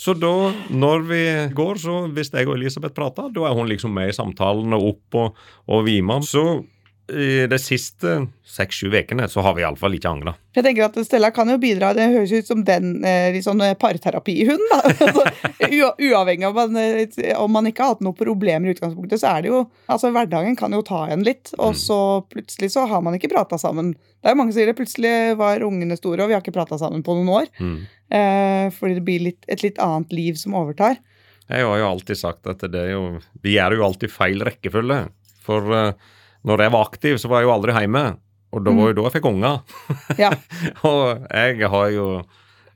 Så 0.00 0.14
da, 0.16 0.30
når 0.72 1.02
vi 1.06 1.22
går, 1.54 1.78
så 1.78 1.96
hvis 2.14 2.30
jeg 2.32 2.48
og 2.48 2.56
Elisabeth 2.56 2.94
prater, 2.96 3.28
da 3.34 3.44
er 3.46 3.56
hun 3.58 3.68
liksom 3.68 3.92
med 3.94 4.10
i 4.10 4.16
samtalen 4.16 4.72
og 4.74 4.86
opp 4.94 5.18
og, 5.20 5.42
og 5.70 5.84
vimer. 5.86 6.24
Så 6.26 6.44
i 7.12 7.44
de 7.50 7.58
siste 7.60 8.14
seks-sju 8.48 8.88
ukene 8.94 9.26
så 9.28 9.42
har 9.44 9.56
vi 9.56 9.64
iallfall 9.64 9.92
ikke 9.96 10.08
angra. 10.08 10.32
Jeg 10.56 10.64
tenker 10.64 10.86
at 10.86 10.96
Stella 11.04 11.28
kan 11.34 11.50
jo 11.52 11.58
bidra, 11.60 11.90
det 11.96 12.06
høres 12.12 12.32
ut 12.32 12.48
som 12.48 12.62
den 12.64 12.94
liksom, 13.02 13.34
litt 13.34 13.44
sånn 13.44 13.60
eh, 13.66 13.74
parterapihund. 13.76 14.62
altså, 14.88 15.24
uavhengig 16.00 16.46
av 16.48 16.60
eh, 16.78 17.34
om 17.36 17.52
man 17.52 17.68
ikke 17.68 17.84
har 17.84 17.94
hatt 17.96 18.04
noe 18.06 18.16
problemer 18.16 18.70
i 18.70 18.74
utgangspunktet, 18.76 19.20
så 19.20 19.34
er 19.34 19.44
det 19.44 19.52
jo 19.52 19.60
altså 19.90 20.12
Hverdagen 20.14 20.56
kan 20.56 20.72
jo 20.72 20.80
ta 20.86 21.04
en 21.12 21.26
litt, 21.26 21.52
og 21.58 21.74
Mm. 21.74 21.80
så 21.82 21.98
plutselig 22.30 22.70
så 22.72 22.86
har 22.88 23.02
man 23.02 23.16
ikke 23.18 23.32
prata 23.32 23.58
sammen. 23.58 23.92
Det 24.22 24.30
er 24.30 24.34
jo 24.34 24.38
mange 24.40 24.52
som 24.54 24.60
sier 24.60 24.70
det, 24.70 24.76
plutselig 24.78 25.36
var 25.40 25.64
ungene 25.66 25.96
store, 25.98 26.22
og 26.22 26.30
vi 26.30 26.36
har 26.36 26.42
ikke 26.44 26.54
prata 26.56 26.78
sammen 26.80 27.02
på 27.04 27.16
noen 27.18 27.32
år. 27.42 27.48
Mm. 27.58 27.76
Eh, 28.14 28.66
fordi 28.76 28.94
det 29.00 29.04
blir 29.04 29.24
litt, 29.28 29.44
et 29.48 29.64
litt 29.66 29.80
annet 29.82 30.12
liv 30.14 30.38
som 30.40 30.54
overtar. 30.56 30.96
Jeg 31.50 31.66
har 31.66 31.78
jo 31.82 31.88
alltid 31.90 32.16
sagt 32.16 32.46
at 32.48 32.62
det 32.72 32.80
er 32.80 32.94
jo 32.94 33.18
Vi 33.44 33.58
gjør 33.58 33.74
jo 33.76 33.84
alltid 33.84 34.12
feil 34.12 34.40
rekkefølge. 34.46 35.02
For 35.44 35.74
eh, 35.76 36.12
når 36.44 36.64
jeg 36.64 36.74
var 36.74 36.88
aktiv, 36.88 37.18
så 37.20 37.30
var 37.30 37.42
jeg 37.42 37.48
jo 37.48 37.54
aldri 37.56 37.74
hjemme. 37.76 38.04
Og 38.54 38.62
da 38.62 38.72
var 38.76 38.90
jo 38.90 38.96
da 38.98 39.04
jeg 39.08 39.16
fikk 39.18 39.28
unger. 39.32 39.60
Ja. 40.22 40.30
og 40.88 41.26
jeg 41.26 41.70
har 41.72 41.92
jo 41.94 42.08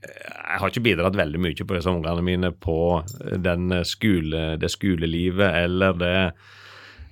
Jeg 0.03 0.61
har 0.61 0.71
ikke 0.71 0.85
bidratt 0.87 1.19
veldig 1.19 1.41
mye 1.43 1.67
på 1.67 1.75
disse 1.77 1.91
ungene 1.91 2.25
mine 2.25 2.53
på 2.55 3.03
den 3.45 3.73
skole, 3.85 4.55
det 4.57 4.71
skolelivet 4.73 5.59
eller 5.65 5.97
det, 5.99 6.13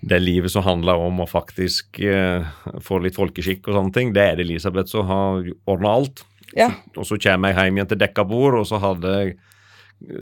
det 0.07 0.21
livet 0.23 0.53
som 0.55 0.65
handler 0.65 1.03
om 1.03 1.21
å 1.21 1.27
faktisk 1.29 1.99
eh, 2.01 2.47
få 2.81 3.01
litt 3.03 3.19
folkeskikk 3.19 3.67
og 3.69 3.77
sånne 3.77 3.93
ting. 3.97 4.15
Det 4.17 4.23
er 4.23 4.39
det 4.39 4.47
Elisabeth 4.47 4.95
som 4.95 5.11
har 5.11 5.51
ordna 5.67 5.93
alt. 5.99 6.25
ja. 6.55 6.71
Og 6.97 7.05
så 7.11 7.19
kommer 7.21 7.53
jeg 7.53 7.67
hjem 7.69 7.83
igjen 7.83 7.91
til 7.93 8.01
dekka 8.01 8.25
bord, 8.31 8.61
og 8.63 8.71
så 8.71 8.81
hadde 8.81 9.17
jeg 9.19 9.37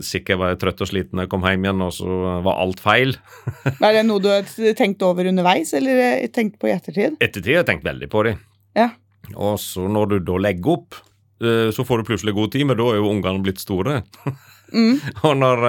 Sikkert 0.03 0.39
var 0.39 0.53
jeg 0.53 0.61
trøtt 0.61 0.83
og 0.85 0.89
sliten 0.89 1.19
når 1.19 1.27
jeg 1.27 1.31
kom 1.33 1.43
hjem 1.45 1.65
igjen, 1.67 1.81
og 1.83 1.91
så 1.93 2.19
var 2.45 2.61
alt 2.63 2.79
feil. 2.83 3.17
Er 3.85 3.97
det 3.97 4.05
noe 4.07 4.23
du 4.23 4.29
har 4.31 4.47
tenkt 4.77 5.03
over 5.05 5.27
underveis, 5.29 5.73
eller 5.77 5.99
eh, 6.05 6.29
tenkt 6.33 6.57
på 6.61 6.71
i 6.71 6.75
ettertid? 6.75 7.19
Ettertid 7.19 7.51
har 7.51 7.61
jeg 7.63 7.69
tenkt 7.73 7.87
veldig 7.87 8.09
på 8.11 8.23
det. 8.29 8.37
Ja. 8.77 8.93
Og 9.33 9.59
så 9.61 9.85
når 9.91 10.15
du 10.15 10.17
da 10.31 10.39
legger 10.47 10.77
opp, 10.77 10.97
eh, 11.43 11.69
så 11.75 11.85
får 11.87 12.01
du 12.01 12.09
plutselig 12.13 12.35
god 12.37 12.55
tid, 12.55 12.69
men 12.69 12.79
da 12.79 12.87
er 12.91 13.01
jo 13.01 13.11
ungene 13.11 13.43
blitt 13.45 13.63
store. 13.63 14.01
Mm. 14.71 14.97
og 15.27 15.37
når 15.43 15.67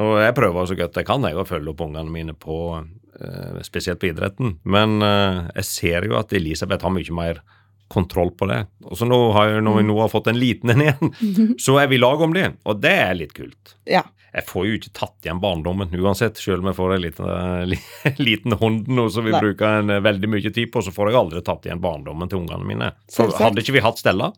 og 0.00 0.14
jeg 0.22 0.36
prøver 0.36 0.68
så 0.68 0.76
godt 0.78 0.98
jeg 0.98 1.08
kan 1.08 1.24
jeg 1.26 1.36
å 1.36 1.46
følge 1.48 1.72
opp 1.72 1.82
ungene 1.84 2.12
mine 2.12 2.34
på 2.38 2.56
eh, 2.80 3.58
spesielt 3.66 4.00
på 4.00 4.08
idretten. 4.08 4.56
Men 4.64 5.02
eh, 5.04 5.42
jeg 5.60 5.68
ser 5.68 6.08
jo 6.08 6.16
at 6.20 6.32
Elisabeth 6.36 6.86
har 6.86 6.94
mye 6.94 7.16
mer 7.16 7.42
kontroll 7.92 8.32
på 8.38 8.48
det. 8.50 8.62
Og 8.88 8.96
så 8.98 9.06
nå 9.08 9.18
har 9.36 9.52
jeg, 9.52 9.62
når 9.66 9.78
vi 9.80 9.84
nå 9.90 9.98
har 10.00 10.10
fått 10.12 10.30
en 10.32 10.40
liten 10.40 10.72
en 10.74 10.82
igjen, 10.86 11.12
så 11.64 11.76
er 11.82 11.92
vi 11.92 12.00
i 12.00 12.02
lag 12.02 12.20
om 12.24 12.34
det. 12.36 12.48
Og 12.68 12.80
det 12.82 12.96
er 13.04 13.14
litt 13.18 13.36
kult. 13.36 13.76
Ja. 13.88 14.02
Jeg 14.32 14.46
får 14.48 14.64
jo 14.64 14.76
ikke 14.78 14.94
tatt 14.96 15.26
igjen 15.26 15.42
barndommen 15.42 15.90
uansett, 15.92 16.38
selv 16.40 16.62
om 16.64 16.70
jeg 16.70 16.78
får 16.78 16.94
en 16.94 17.02
liten, 17.04 17.28
eh, 17.28 18.14
liten 18.30 18.56
hund 18.62 18.88
nå 18.88 19.04
som 19.12 19.26
vi 19.28 19.34
Nei. 19.34 19.42
bruker 19.44 19.82
en, 19.82 19.92
eh, 19.92 20.00
veldig 20.00 20.30
mye 20.32 20.52
tid 20.56 20.72
på, 20.72 20.80
så 20.80 20.94
får 20.94 21.10
jeg 21.10 21.20
aldri 21.20 21.42
tatt 21.44 21.68
igjen 21.68 21.82
barndommen 21.84 22.32
til 22.32 22.40
ungene 22.40 22.64
mine. 22.64 22.88
For 23.12 23.28
hadde 23.36 23.60
ikke 23.60 23.76
vi 23.76 23.84
hatt 23.84 24.00
Stella, 24.00 24.30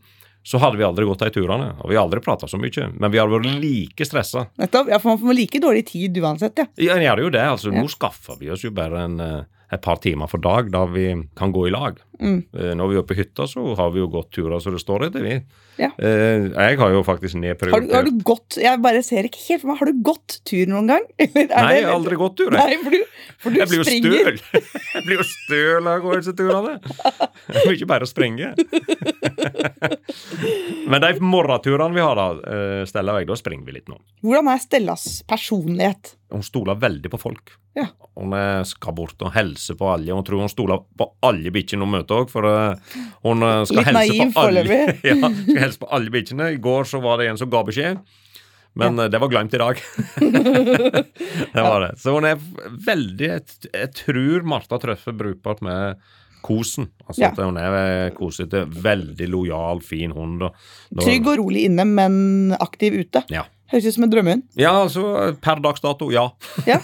så 0.44 0.58
hadde 0.60 0.76
vi 0.76 0.84
aldri 0.84 1.06
gått 1.08 1.22
de 1.24 1.30
turene, 1.38 1.70
og 1.80 1.88
vi 1.88 1.96
har 1.96 2.04
aldri 2.04 2.20
prata 2.20 2.48
så 2.50 2.58
mye. 2.60 2.90
Men 2.98 3.12
vi 3.14 3.20
har 3.22 3.30
vært 3.32 3.46
like 3.62 4.04
stressa. 4.04 4.48
Nettopp. 4.60 4.90
Ja, 4.92 4.98
for 5.00 5.14
man 5.14 5.22
får 5.22 5.38
like 5.38 5.60
dårlig 5.62 5.86
tid 5.88 6.18
uansett, 6.20 6.58
ja. 6.60 6.66
Ja, 6.76 6.98
en 6.98 7.06
gjør 7.06 7.22
jo 7.24 7.30
det. 7.38 7.46
altså 7.54 7.70
Ja. 7.72 7.78
Nå 7.80 7.88
skaffer 7.94 8.36
vi 8.42 8.50
oss 8.52 8.66
jo 8.66 8.74
bare 8.74 9.06
en, 9.06 9.20
eh, 9.24 9.46
et 9.72 9.80
par 9.80 9.96
timer 10.04 10.28
for 10.28 10.38
dag 10.44 10.68
da 10.74 10.84
vi 10.90 11.06
kan 11.38 11.54
gå 11.54 11.68
i 11.68 11.72
lag. 11.72 11.96
Mm. 12.20 12.44
Eh, 12.54 12.74
Når 12.78 12.86
vi 12.92 12.96
er 13.00 13.06
på 13.08 13.16
hytta, 13.18 13.42
så 13.50 13.60
har 13.76 13.88
vi 13.94 13.98
jo 13.98 14.06
gått 14.12 14.28
turer 14.36 14.60
så 14.62 14.70
det 14.70 14.78
står 14.82 15.06
etter, 15.08 15.22
vi. 15.26 15.34
Ja. 15.80 15.88
Eh, 15.98 16.44
Jeg 16.54 16.78
har 16.78 16.90
jo 16.94 17.00
faktisk 17.02 17.34
Har, 17.34 17.40
du- 17.40 17.42
nedprioritert 17.48 17.94
har 17.96 18.04
du 18.06 18.12
gått 18.22 18.54
Jeg 18.62 18.78
bare 18.84 19.00
ser 19.02 19.26
ikke 19.26 19.40
helt 19.48 19.62
for 19.64 19.68
meg. 19.72 19.78
Har 19.80 19.88
du 19.90 19.96
gått 20.06 20.36
tur 20.46 20.66
noen 20.70 20.86
gang? 20.92 21.02
Nei, 21.18 21.80
jeg 21.80 21.84
har 21.88 21.96
aldri 21.96 22.14
gått 22.20 22.36
tur. 22.38 22.54
jeg. 22.54 22.78
For 22.84 22.90
du, 22.94 23.00
for 23.42 23.50
du 23.50 23.58
Jeg 23.58 23.66
blir 23.72 23.82
jo 23.82 23.86
støl. 23.88 24.38
Jeg 24.94 25.02
blir 25.08 25.18
jo 25.18 25.26
støl 25.26 25.82
av 25.90 25.98
å 25.98 26.02
gå 26.04 26.14
disse 26.20 26.36
turene. 26.38 26.76
Det 27.50 27.58
er 27.64 27.74
ikke 27.74 27.90
bare 27.90 28.06
å 28.06 28.12
sprenge. 28.12 28.54
Men 30.88 31.00
de 31.02 31.10
morgenturene 31.24 31.94
vi 31.96 32.02
har, 32.04 32.16
da, 32.18 32.26
eh, 32.54 32.84
Stella 32.88 33.14
og 33.16 33.22
jeg, 33.22 33.28
da 33.30 33.36
springer 33.38 33.66
vi 33.66 33.72
litt 33.78 33.88
nå. 33.90 33.96
Hvordan 34.22 34.50
er 34.52 34.60
Stellas 34.62 35.06
personlighet? 35.28 36.14
Hun 36.34 36.42
stoler 36.44 36.76
veldig 36.80 37.10
på 37.12 37.18
folk. 37.20 37.54
Ja. 37.78 37.86
Hun 38.18 38.34
skal 38.68 38.94
bort 38.94 39.22
og 39.22 39.32
hilse 39.34 39.74
på 39.78 39.88
alle. 39.90 40.12
Hun 40.14 40.24
tror 40.26 40.42
hun 40.44 40.50
stoler 40.52 40.78
på 40.98 41.08
alle 41.26 41.50
bikkjene 41.54 41.86
hun 41.86 41.94
møter 41.96 42.03
òg, 42.12 42.28
for 42.32 42.48
eh, 42.48 42.98
hun 43.24 43.46
eh, 43.46 43.62
skal 43.70 43.80
Litt 43.80 44.12
hilse 44.12 44.28
på 44.34 44.44
alle. 44.48 44.64
ja, 45.08 45.16
skal 45.20 45.62
hilse 45.62 45.80
på 45.80 45.88
alle 45.96 46.12
bikkjene. 46.14 46.50
I 46.56 46.60
går 46.62 46.90
så 46.90 47.00
var 47.04 47.22
det 47.22 47.30
en 47.30 47.40
som 47.40 47.50
ga 47.52 47.62
beskjed. 47.66 48.02
Men 48.74 48.98
ja. 48.98 49.06
det 49.08 49.20
var 49.22 49.30
glemt 49.30 49.54
i 49.54 49.60
dag. 49.62 49.80
det 51.54 51.62
var 51.62 51.80
det. 51.86 51.92
Så 52.02 52.16
hun 52.16 52.26
er 52.26 52.40
veldig 52.86 53.30
Jeg, 53.30 53.90
tror 53.94 54.46
Martha 54.50 54.80
treffer 54.82 55.14
brukbart 55.14 55.62
med 55.62 56.02
kosen. 56.44 56.90
Altså 57.06 57.22
Ja. 57.22 57.30
at 57.32 57.40
hun 57.40 57.56
er 57.56 57.78
eh, 57.78 58.10
kosete, 58.16 58.66
veldig 58.68 59.28
lojal, 59.32 59.80
fin 59.80 60.12
hund. 60.12 60.42
Og, 60.42 60.58
da, 60.90 61.04
Trygg 61.06 61.30
og 61.30 61.38
rolig 61.40 61.64
inne, 61.70 61.86
men 61.88 62.56
aktiv 62.58 62.98
ute. 62.98 63.24
Ja. 63.32 63.46
Høres 63.72 63.86
ut 63.88 63.96
som 63.96 64.04
en 64.06 64.12
drømmehund. 64.12 64.42
Ja, 64.60 64.74
altså 64.84 65.34
per 65.42 65.60
dags 65.64 65.82
dato, 65.84 66.10
ja. 66.12 66.28
Ja. 66.68 66.80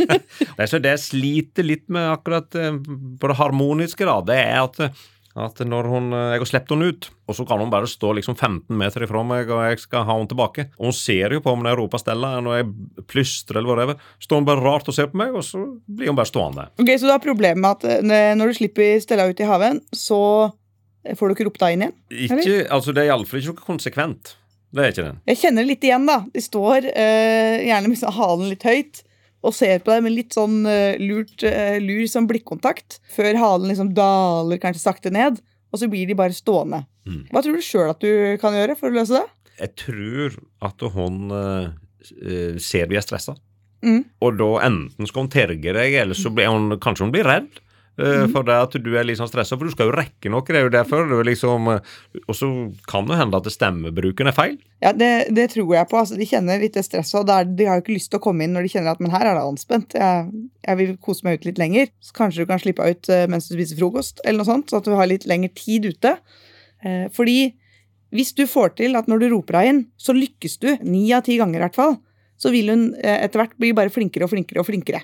det, 0.56 0.68
som 0.70 0.84
jeg 0.84 1.02
sliter 1.02 1.66
litt 1.66 1.88
med 1.90 2.06
akkurat 2.12 2.54
eh, 2.54 2.76
på 2.80 3.30
det 3.30 3.38
harmoniske, 3.40 4.06
da, 4.06 4.20
det 4.24 4.36
er 4.38 4.60
at, 4.62 4.78
at 5.42 5.62
når 5.66 5.88
hun, 5.90 6.06
eh, 6.14 6.28
jeg 6.36 6.44
har 6.44 6.50
sluppet 6.52 6.74
henne 6.76 6.92
ut, 6.94 7.08
og 7.26 7.36
så 7.36 7.46
kan 7.50 7.62
hun 7.62 7.72
bare 7.74 7.90
stå 7.90 8.12
liksom 8.20 8.38
15 8.38 8.78
meter 8.78 9.06
ifra 9.08 9.24
meg, 9.26 9.50
og 9.50 9.64
jeg 9.66 9.82
skal 9.82 10.06
ha 10.06 10.16
henne 10.20 10.30
tilbake. 10.30 10.68
Og 10.78 10.92
hun 10.92 10.96
ser 11.00 11.34
jo 11.34 11.42
på 11.42 11.56
meg 11.56 11.66
når 11.66 11.74
jeg 11.74 11.80
roper 11.82 12.04
Stella, 12.04 12.32
når 12.46 12.60
jeg 12.60 13.04
plystrer 13.10 13.58
eller 13.60 13.74
whatever. 13.74 14.08
Står 14.22 14.42
hun 14.42 14.48
bare 14.52 14.64
rart 14.64 14.90
og 14.90 14.96
ser 14.96 15.10
på 15.10 15.18
meg, 15.24 15.34
og 15.34 15.46
så 15.46 15.64
blir 15.90 16.14
hun 16.14 16.22
bare 16.22 16.30
stående. 16.30 16.70
Ok, 16.78 16.94
Så 16.94 17.10
du 17.10 17.14
har 17.16 17.26
problemet 17.26 17.62
med 17.66 17.72
at 17.74 18.06
eh, 18.06 18.32
når 18.38 18.54
du 18.54 18.60
slipper 18.62 19.02
Stella 19.02 19.26
ut 19.26 19.42
i 19.42 19.50
haven, 19.50 19.82
så 19.90 20.20
får 21.16 21.26
du 21.26 21.34
ikke 21.34 21.50
ropt 21.50 21.62
deg 21.62 21.74
inn 21.74 21.88
igjen? 21.88 21.96
Ikke, 22.28 22.60
altså 22.70 22.94
Det 22.94 23.02
er 23.02 23.10
iallfall 23.10 23.42
ikke 23.42 23.56
noe 23.56 23.66
konsekvent. 23.72 24.36
Det 24.70 24.82
er 24.82 24.92
ikke 24.92 25.04
det. 25.06 25.14
Jeg 25.32 25.40
kjenner 25.40 25.64
det 25.64 25.72
litt 25.72 25.86
igjen, 25.86 26.06
da. 26.06 26.18
De 26.30 26.42
står 26.44 26.86
uh, 26.86 27.56
gjerne 27.66 27.90
med 27.90 28.00
sånn 28.00 28.16
halen 28.16 28.52
litt 28.52 28.66
høyt 28.66 29.02
og 29.40 29.54
ser 29.56 29.80
på 29.80 29.90
deg 29.94 30.04
med 30.04 30.14
litt 30.14 30.36
sånn 30.36 30.60
uh, 30.68 31.00
lurt, 31.00 31.34
uh, 31.42 31.78
lur 31.82 32.04
som 32.12 32.28
blikkontakt, 32.30 33.00
før 33.10 33.38
halen 33.40 33.72
liksom 33.72 33.94
daler 33.96 34.60
kanskje 34.62 34.84
sakte 34.84 35.12
ned, 35.14 35.40
og 35.72 35.80
så 35.80 35.88
blir 35.90 36.06
de 36.06 36.18
bare 36.18 36.36
stående. 36.36 36.84
Mm. 37.08 37.22
Hva 37.30 37.42
tror 37.42 37.56
du 37.56 37.64
sjøl 37.64 37.92
at 37.92 38.04
du 38.04 38.36
kan 38.42 38.54
gjøre 38.54 38.76
for 38.78 38.90
å 38.90 38.98
løse 39.00 39.16
det? 39.16 39.54
Jeg 39.60 39.76
tror 39.80 40.36
at 40.64 40.84
hun 40.94 41.32
ser 42.60 42.86
vi 42.88 42.96
er 42.96 43.04
stressa. 43.04 43.34
Mm. 43.84 44.04
Og 44.24 44.38
da 44.40 44.48
enten 44.66 45.08
skal 45.08 45.26
hun 45.26 45.32
terge 45.32 45.74
deg, 45.76 45.96
eller 46.00 46.16
så 46.16 46.32
blir 46.32 46.48
hun 46.48 46.78
kanskje 46.80 47.06
hun 47.06 47.12
blir 47.12 47.28
redd. 47.28 47.60
Eh, 48.00 48.24
For 48.32 48.42
det 48.48 48.56
at 48.56 48.74
du 48.82 48.88
er 48.98 49.04
litt 49.06 49.18
sånn 49.20 49.28
stressa, 49.30 49.56
for 49.60 49.68
du 49.68 49.74
skal 49.74 49.90
jo 49.90 49.94
rekke 49.98 50.30
noe. 50.32 50.42
Det 50.46 50.56
er 50.58 50.64
jo 50.66 50.72
derfor 50.74 51.06
du 51.10 51.14
er 51.20 51.28
liksom 51.28 51.68
eh, 51.74 51.92
Og 52.26 52.34
så 52.38 52.48
kan 52.90 53.06
det 53.10 53.18
hende 53.20 53.36
at 53.38 53.46
stemmebruken 53.52 54.30
er 54.30 54.36
feil. 54.36 54.56
Ja, 54.82 54.92
det, 54.96 55.10
det 55.36 55.48
tror 55.52 55.74
jeg 55.76 55.88
på. 55.90 55.98
altså 56.00 56.16
De 56.18 56.26
kjenner 56.30 56.58
litt 56.62 56.74
det 56.78 56.84
stresset, 56.86 57.18
og 57.20 57.26
da 57.28 57.40
er- 57.44 57.52
de 57.60 57.68
har 57.68 57.78
jo 57.78 57.84
ikke 57.84 57.96
lyst 57.98 58.10
til 58.10 58.20
å 58.20 58.24
komme 58.24 58.44
inn 58.46 58.54
når 58.56 58.66
de 58.66 58.72
kjenner 58.74 58.94
at 58.96 59.00
men 59.04 59.12
her 59.14 59.26
er 59.28 59.36
det 59.38 59.44
anspent. 59.44 59.94
Jeg, 60.00 60.30
jeg 60.66 60.80
vil 60.80 60.92
kose 61.04 61.26
meg 61.28 61.38
ut 61.40 61.48
litt 61.50 61.60
lenger. 61.60 61.90
Så 62.00 62.16
kanskje 62.16 62.42
du 62.44 62.50
kan 62.50 62.62
slippe 62.62 62.86
ut 62.88 63.08
eh, 63.12 63.26
mens 63.30 63.48
du 63.50 63.54
spiser 63.58 63.78
frokost, 63.80 64.20
eller 64.24 64.40
noe 64.42 64.48
sånt, 64.50 64.70
så 64.72 64.80
at 64.80 64.88
du 64.88 64.94
har 64.96 65.10
litt 65.10 65.28
lengre 65.30 65.52
tid 65.54 65.90
ute. 65.92 66.16
Fordi 67.12 67.38
hvis 68.14 68.32
du 68.34 68.46
får 68.50 68.72
til 68.80 68.96
at 68.98 69.06
når 69.10 69.20
du 69.22 69.26
roper 69.34 69.58
henne 69.60 69.70
inn, 69.70 69.82
så 70.00 70.14
lykkes 70.16 70.56
du 70.62 70.70
ni 70.88 71.10
av 71.14 71.22
ti 71.26 71.36
ganger 71.38 71.60
i 71.60 71.64
hvert 71.66 71.76
fall, 71.78 71.98
så 72.40 72.50
vil 72.54 72.70
hun 72.72 72.84
etter 73.04 73.42
hvert 73.42 73.52
bli 73.60 73.74
bare 73.76 73.92
flinkere 73.92 74.24
og 74.26 74.32
flinkere 74.32 74.62
og 74.62 74.66
flinkere. 74.70 75.02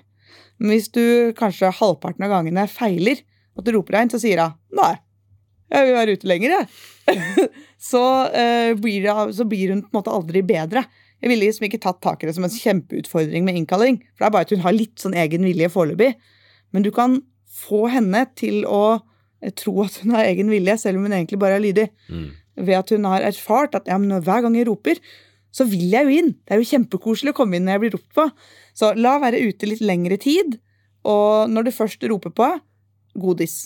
Men 0.59 0.73
hvis 0.73 0.89
du 0.95 1.33
kanskje 1.37 1.73
halvparten 1.79 2.25
av 2.27 2.33
gangene 2.33 2.67
feiler, 2.71 3.21
at 3.57 3.67
du 3.67 3.73
roper 3.77 3.97
deg 3.97 4.07
inn, 4.07 4.13
så 4.15 4.21
sier 4.23 4.43
hun 4.43 4.57
nei, 4.77 4.95
jeg 5.73 5.89
vil 5.89 5.97
være 5.97 6.15
ute 6.15 6.29
lenger, 6.31 6.55
jeg. 6.55 7.49
så, 7.91 8.03
eh, 8.31 8.73
blir 8.79 9.03
det, 9.07 9.17
så 9.35 9.47
blir 9.49 9.73
hun 9.75 9.83
på 9.83 9.91
en 9.91 9.99
måte 9.99 10.15
aldri 10.15 10.43
bedre. 10.47 10.85
Jeg 11.23 11.33
ville 11.33 11.49
liksom 11.49 11.67
ikke 11.67 11.81
tatt 11.83 11.99
tak 12.05 12.23
i 12.23 12.29
det 12.29 12.37
som 12.37 12.47
en 12.47 12.53
kjempeutfordring 12.53 13.47
med 13.47 13.59
innkalling, 13.59 13.99
for 14.15 14.23
det 14.23 14.29
er 14.29 14.35
bare 14.37 14.47
at 14.47 14.55
hun 14.55 14.65
har 14.67 14.77
litt 14.77 15.03
sånn 15.03 15.17
egen 15.19 15.47
vilje 15.49 15.71
foreløpig. 15.73 16.13
Men 16.77 16.87
du 16.87 16.93
kan 16.95 17.19
få 17.57 17.87
henne 17.91 18.27
til 18.39 18.63
å 18.69 18.99
eh, 19.43 19.53
tro 19.57 19.81
at 19.87 19.99
hun 20.05 20.15
har 20.15 20.29
egen 20.29 20.53
vilje, 20.53 20.79
selv 20.85 21.01
om 21.01 21.09
hun 21.09 21.17
egentlig 21.17 21.41
bare 21.43 21.59
er 21.59 21.65
lydig. 21.65 21.89
Mm. 22.13 22.29
Ved 22.69 22.79
at 22.79 22.93
hun 22.95 23.09
har 23.09 23.27
erfart 23.27 23.75
at 23.79 23.91
ja, 23.91 23.99
hver 23.99 24.45
gang 24.45 24.55
jeg 24.57 24.69
roper, 24.69 25.01
så 25.57 25.65
vil 25.69 25.89
jeg 25.95 26.05
jo 26.05 26.19
inn. 26.21 26.35
Det 26.45 26.55
er 26.55 26.61
jo 26.61 26.69
kjempekoselig 26.69 27.33
å 27.33 27.39
komme 27.39 27.57
inn 27.57 27.65
når 27.69 27.77
jeg 27.77 27.85
blir 27.85 27.97
ropt 27.97 28.13
på. 28.19 28.27
Så 28.77 28.93
la 28.99 29.17
være 29.23 29.41
ute 29.41 29.71
litt 29.71 29.81
lengre 29.85 30.19
tid, 30.21 30.59
og 31.07 31.49
når 31.53 31.69
du 31.69 31.73
først 31.73 32.05
roper 32.11 32.35
på, 32.37 32.51
godis. 33.17 33.57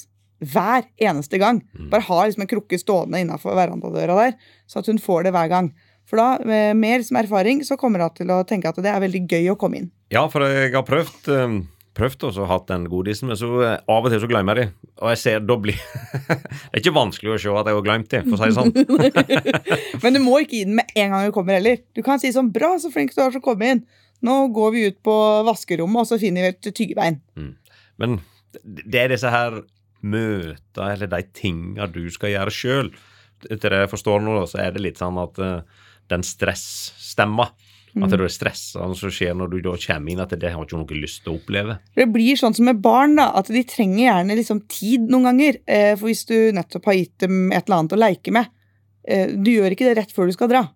Hver 0.41 0.87
eneste 1.03 1.37
gang. 1.41 1.59
Bare 1.93 2.07
ha 2.07 2.23
liksom 2.25 2.47
en 2.47 2.49
krukke 2.49 2.79
stående 2.81 3.21
innafor 3.21 3.59
verandadøra 3.59 4.17
der, 4.23 4.39
så 4.71 4.81
at 4.81 4.89
hun 4.89 5.01
får 5.03 5.27
det 5.27 5.35
hver 5.37 5.51
gang. 5.53 5.73
For 6.09 6.19
da, 6.19 6.39
med 6.47 6.79
mer 6.81 7.03
som 7.07 7.19
erfaring, 7.21 7.61
så 7.67 7.77
kommer 7.79 8.03
hun 8.03 8.15
til 8.17 8.33
å 8.33 8.41
tenke 8.49 8.71
at 8.71 8.79
det 8.83 8.91
er 8.91 9.03
veldig 9.03 9.27
gøy 9.29 9.51
å 9.53 9.59
komme 9.61 9.83
inn. 9.83 9.91
Ja, 10.15 10.25
for 10.33 10.47
jeg 10.47 10.73
har 10.75 10.87
prøvd 10.87 11.29
eh, 11.35 11.59
Prøvd 11.99 12.29
også 12.29 12.45
å 12.45 12.47
ha 12.47 12.57
den 12.69 12.85
godisen, 12.91 13.27
men 13.31 13.39
så 13.39 13.49
eh, 13.67 13.79
av 13.91 14.05
og 14.07 14.13
til 14.13 14.21
så 14.23 14.29
glemmer 14.31 14.61
jeg 14.61 14.69
de. 14.69 14.91
Og 15.03 15.11
jeg 15.11 15.21
ser 15.25 15.41
da 15.43 15.57
blir 15.59 15.79
Det 16.31 16.37
er 16.71 16.83
ikke 16.85 16.95
vanskelig 16.95 17.33
å 17.33 17.39
se 17.43 17.51
at 17.51 17.71
jeg 17.71 17.79
har 17.79 17.87
glemt 17.87 18.13
de, 18.13 18.21
for 18.29 18.37
å 18.37 18.41
si 18.41 18.51
det 18.51 18.59
sånn. 18.61 19.41
Men 20.05 20.17
du 20.17 20.21
må 20.23 20.39
ikke 20.45 20.61
gi 20.61 20.69
den 20.69 20.79
med 20.79 20.95
en 20.95 21.15
gang 21.15 21.27
du 21.27 21.35
kommer 21.35 21.59
heller. 21.59 21.83
Du 21.97 22.05
kan 22.07 22.23
si 22.23 22.31
sånn 22.35 22.53
'bra, 22.55 22.77
så 22.79 22.93
flink 22.95 23.15
du 23.17 23.19
er 23.25 23.35
til 23.35 23.43
å 23.43 23.49
komme 23.49 23.75
inn'. 23.75 23.83
Nå 24.23 24.37
går 24.55 24.73
vi 24.75 24.87
ut 24.93 24.99
på 25.03 25.17
vaskerommet, 25.49 26.05
og 26.05 26.09
så 26.09 26.21
finner 26.21 26.47
vi 26.47 26.53
et 26.55 26.73
tyggebein. 26.77 27.19
Men 28.01 28.19
det 28.63 29.01
er 29.01 29.13
disse 29.15 29.31
her 29.33 29.63
møter, 30.01 30.95
eller 30.95 31.11
de 31.11 31.23
tinga 31.37 31.89
du 31.91 32.05
skal 32.13 32.35
gjøre 32.35 32.55
sjøl. 32.55 32.91
Etter 33.49 33.73
det 33.73 33.85
jeg 33.85 33.93
forstår 33.95 34.23
nå, 34.25 34.37
så 34.49 34.61
er 34.63 34.75
det 34.77 34.85
litt 34.85 35.01
sånn 35.01 35.19
at 35.21 35.41
uh, 35.41 35.87
den 36.13 36.25
stressstemma 36.27 37.49
At 37.99 38.15
du 38.15 38.23
er 38.23 38.33
stressa, 38.33 38.85
som 38.85 38.95
så 38.97 39.11
skjer 39.13 39.35
når 39.35 39.51
du 39.51 39.57
da 39.65 39.75
kommer 39.83 40.13
inn, 40.13 40.23
at 40.23 40.35
det 40.39 40.53
har 40.55 40.67
ikke 40.67 40.79
noe 40.79 40.99
lyst 41.01 41.25
til 41.25 41.35
å 41.35 41.39
oppleve. 41.41 41.79
Det 41.99 42.07
blir 42.13 42.39
sånn 42.39 42.55
som 42.57 42.69
med 42.69 42.83
barn, 42.85 43.17
da, 43.19 43.31
at 43.41 43.51
de 43.51 43.63
trenger 43.67 44.05
gjerne 44.05 44.37
liksom 44.39 44.65
tid 44.71 45.11
noen 45.11 45.31
ganger. 45.31 45.59
Eh, 45.67 45.95
for 45.97 46.11
hvis 46.11 46.27
du 46.29 46.37
nettopp 46.57 46.91
har 46.91 46.99
gitt 47.01 47.17
dem 47.27 47.49
et 47.51 47.65
eller 47.65 47.81
annet 47.81 47.97
å 47.97 48.01
leke 48.01 48.35
med, 48.37 48.53
eh, 49.09 49.33
du 49.35 49.51
gjør 49.53 49.75
ikke 49.75 49.89
det 49.91 49.97
rett 49.99 50.15
før 50.15 50.31
du 50.31 50.37
skal 50.37 50.53
dra. 50.53 50.69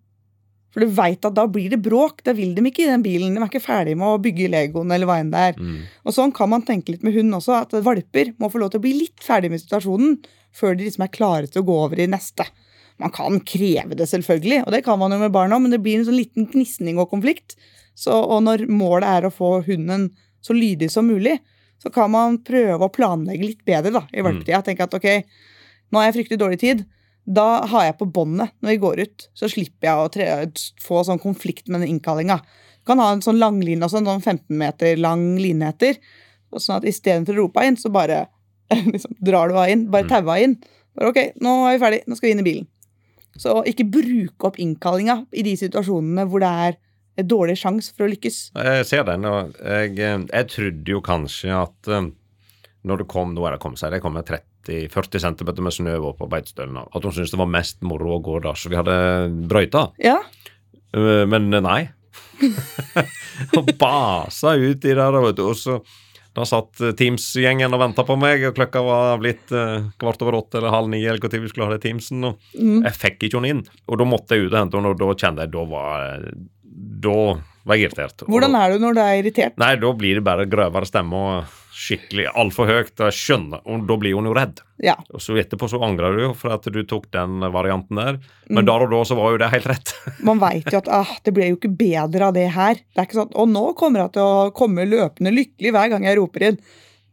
For 0.74 0.82
du 0.82 0.90
veit 0.90 1.22
at 1.22 1.36
da 1.36 1.46
blir 1.46 1.70
det 1.70 1.78
bråk. 1.84 2.24
Da 2.26 2.34
vil 2.34 2.56
de 2.56 2.64
ikke 2.66 2.82
i 2.82 2.90
den 2.90 3.04
bilen. 3.04 3.36
De 3.36 3.38
er 3.38 3.46
ikke 3.46 3.62
ferdig 3.62 3.94
med 4.00 4.10
å 4.10 4.20
bygge 4.22 4.50
legoen 4.50 4.90
eller 4.90 5.06
hva 5.06 5.20
enn 5.22 5.30
det 5.30 5.42
er. 5.52 5.60
Mm. 5.60 5.84
Og 6.02 6.16
sånn 6.16 6.34
kan 6.34 6.50
man 6.50 6.66
tenke 6.66 6.96
litt 6.96 7.06
med 7.06 7.14
hund 7.14 7.38
også, 7.38 7.60
at 7.62 7.76
valper 7.86 8.34
må 8.42 8.50
få 8.50 8.58
lov 8.58 8.72
til 8.72 8.82
å 8.82 8.86
bli 8.88 8.96
litt 9.04 9.22
ferdig 9.22 9.52
med 9.52 9.62
situasjonen 9.62 10.18
før 10.54 10.74
de 10.74 10.88
liksom 10.88 11.06
er 11.06 11.14
klare 11.14 11.50
til 11.50 11.62
å 11.62 11.68
gå 11.68 11.78
over 11.86 12.02
i 12.02 12.10
neste. 12.10 12.46
Man 13.02 13.10
kan 13.14 13.40
kreve 13.42 13.96
det, 13.98 14.06
selvfølgelig, 14.10 14.60
og 14.64 14.74
det 14.74 14.84
kan 14.86 14.98
man 15.00 15.12
jo 15.14 15.18
med 15.18 15.32
barna, 15.34 15.58
men 15.58 15.72
det 15.74 15.80
blir 15.82 15.98
en 15.98 16.06
sånn 16.06 16.18
liten 16.18 16.46
gnisning 16.52 17.00
og 17.02 17.10
konflikt. 17.10 17.56
Så, 17.98 18.14
og 18.14 18.42
når 18.46 18.66
målet 18.70 19.08
er 19.10 19.26
å 19.26 19.34
få 19.34 19.56
hunden 19.66 20.08
så 20.44 20.54
lydig 20.54 20.90
som 20.92 21.08
mulig, 21.10 21.38
så 21.82 21.90
kan 21.94 22.12
man 22.14 22.38
prøve 22.46 22.86
å 22.86 22.92
planlegge 22.92 23.48
litt 23.48 23.64
bedre 23.66 23.92
da, 23.94 24.04
i 24.14 24.22
valpetida. 24.24 24.62
Tenke 24.64 24.86
at 24.86 24.94
ok, 24.96 25.08
nå 25.90 26.00
har 26.00 26.08
jeg 26.08 26.16
fryktelig 26.18 26.40
dårlig 26.40 26.60
tid. 26.62 26.84
Da 27.24 27.64
har 27.70 27.88
jeg 27.88 27.96
på 27.98 28.08
båndet 28.12 28.52
når 28.60 28.74
vi 28.74 28.82
går 28.82 29.02
ut, 29.04 29.26
så 29.36 29.48
slipper 29.50 29.88
jeg 29.88 30.00
å 30.00 30.12
tre, 30.12 30.28
få 30.84 31.02
sånn 31.06 31.22
konflikt 31.22 31.68
med 31.68 31.82
den 31.82 31.96
innkallinga. 31.96 32.38
Du 32.84 32.92
kan 32.92 33.00
ha 33.00 33.10
en 33.14 33.24
sånn 33.24 33.40
langline, 33.40 33.82
også, 33.84 34.02
en 34.02 34.10
sånn 34.12 34.24
15 34.24 34.58
meter 34.60 35.00
lang 35.00 35.34
line 35.40 35.72
etter. 35.72 35.98
Sånn 36.54 36.78
at 36.78 36.86
istedenfor 36.86 37.34
å 37.34 37.44
rope 37.44 37.62
henne 37.64 37.74
inn, 37.74 37.80
så 37.80 37.90
bare 37.92 38.26
liksom, 38.94 39.16
drar 39.24 39.50
du 39.50 39.58
henne 39.58 39.72
inn. 39.74 39.86
Bare 39.92 40.08
tauer 40.10 40.36
henne 40.36 40.52
inn. 40.52 40.58
Bare, 40.94 41.10
ok, 41.10 41.40
nå 41.42 41.56
er 41.64 41.74
vi 41.74 41.82
ferdig, 41.82 42.02
nå 42.06 42.18
skal 42.18 42.28
vi 42.28 42.34
inn 42.36 42.44
i 42.44 42.46
bilen. 42.46 42.68
Så 43.40 43.56
ikke 43.66 43.86
bruke 43.90 44.48
opp 44.50 44.58
innkallinga 44.62 45.24
i 45.34 45.42
de 45.46 45.56
situasjonene 45.58 46.26
hvor 46.30 46.44
det 46.44 46.50
er 46.50 47.26
dårlig 47.30 47.56
sjanse 47.60 47.94
for 47.94 48.06
å 48.06 48.10
lykkes. 48.10 48.38
Jeg 48.58 48.86
ser 48.88 49.04
den, 49.06 49.24
og 49.30 49.54
jeg, 49.62 49.94
jeg 49.98 50.48
trodde 50.50 50.94
jo 50.96 51.02
kanskje 51.04 51.50
at 51.54 51.90
eh, 51.90 52.08
når 52.84 53.02
det 53.02 53.08
kom, 53.10 53.34
nå 53.34 53.46
er 53.46 53.56
det 53.56 53.62
kommet 53.62 53.80
seg, 53.80 53.94
det 53.94 54.02
kom 54.04 54.18
30-40 54.18 55.22
cm 55.22 55.52
med 55.62 55.74
snø 55.76 55.98
på 56.18 56.28
Beitostølen, 56.30 56.78
at 56.84 57.06
hun 57.06 57.14
syntes 57.14 57.32
det 57.34 57.40
var 57.40 57.50
mest 57.50 57.82
moro 57.86 58.16
å 58.16 58.22
gå 58.24 58.40
der, 58.44 58.58
så 58.58 58.72
vi 58.72 58.78
hadde 58.80 58.96
brøyta. 59.50 59.88
Ja, 60.02 60.18
Eh, 60.94 61.24
Men 61.26 61.50
nei. 61.50 61.88
og 63.58 63.70
basa 63.78 64.54
ut 64.54 64.84
i 64.86 64.94
der, 64.94 65.16
vet 65.24 65.38
du, 65.38 65.44
og 65.48 65.56
så 65.58 65.80
da 66.34 66.46
satt 66.48 66.82
eh, 66.82 66.94
Teams-gjengen 66.98 67.74
og 67.74 67.82
venta 67.82 68.04
på 68.06 68.16
meg, 68.18 68.42
og 68.48 68.56
klokka 68.56 68.82
var 68.84 69.20
blitt 69.22 69.52
eh, 69.54 69.86
kvart 70.00 70.24
over 70.24 70.40
åtte 70.40 70.58
eller 70.60 70.74
halv 70.74 70.90
ni, 70.90 71.04
eller 71.04 71.22
når 71.22 71.44
vi 71.44 71.52
skulle 71.52 71.68
ha 71.68 71.76
det 71.76 71.84
Teamsen, 71.86 72.26
og 72.26 72.40
jeg 72.58 72.96
fikk 72.98 73.28
ikke 73.28 73.38
henne 73.38 73.52
inn. 73.54 73.62
Og 73.86 74.00
da 74.00 74.08
måtte 74.08 74.36
jeg 74.36 74.48
ut 74.48 74.52
og 74.52 74.60
hente 74.60 74.80
henne, 74.80 74.94
og 74.94 75.00
da 75.02 75.14
kjente 75.14 75.46
jeg 75.46 75.54
da 75.54 75.64
var 75.70 76.26
da 77.04 77.18
var 77.64 77.78
jeg 77.78 77.88
irritert. 77.88 78.24
Hvordan 78.28 78.56
er 78.58 78.72
du 78.72 78.82
når 78.82 78.96
du 78.96 79.02
er 79.02 79.18
irritert? 79.22 79.60
Nei, 79.60 79.74
da 79.80 79.92
blir 79.96 80.18
det 80.18 80.24
bare 80.26 80.48
grøvere 80.50 80.88
stemme 80.88 81.20
og 81.20 81.60
skikkelig 81.74 82.28
altfor 82.38 82.68
høyt. 82.70 82.92
Jeg 83.00 83.16
skjønner, 83.16 83.62
og 83.66 83.86
da 83.88 83.96
blir 83.98 84.14
hun 84.18 84.28
jo 84.28 84.34
redd. 84.36 84.60
Ja. 84.84 84.94
Og 85.10 85.22
så 85.22 85.36
etterpå 85.40 85.66
så 85.70 85.80
angrer 85.84 86.14
du 86.14 86.22
jo 86.26 86.30
for 86.38 86.54
at 86.54 86.66
du 86.70 86.80
tok 86.88 87.08
den 87.14 87.42
varianten 87.54 87.98
der. 87.98 88.20
Mm. 88.46 88.58
Men 88.58 88.68
der 88.68 88.84
og 88.86 88.92
da 88.92 89.02
så 89.08 89.18
var 89.18 89.34
jo 89.34 89.40
det 89.42 89.50
helt 89.56 89.68
rett. 89.72 89.94
Man 90.28 90.42
veit 90.42 90.68
jo 90.70 90.80
at 90.80 90.90
ah, 90.92 91.14
det 91.26 91.34
ble 91.36 91.50
jo 91.50 91.58
ikke 91.58 91.72
bedre 91.80 92.28
av 92.28 92.36
det 92.36 92.46
her. 92.54 92.78
Det 92.78 93.02
er 93.02 93.08
ikke 93.08 93.22
sånn, 93.22 93.32
Og 93.32 93.50
nå 93.50 93.64
kommer 93.80 94.04
jeg 94.04 94.16
til 94.18 94.28
å 94.28 94.50
komme 94.56 94.88
løpende 94.88 95.34
lykkelig 95.34 95.74
hver 95.74 95.94
gang 95.94 96.06
jeg 96.06 96.20
roper 96.20 96.48
inn. 96.50 96.60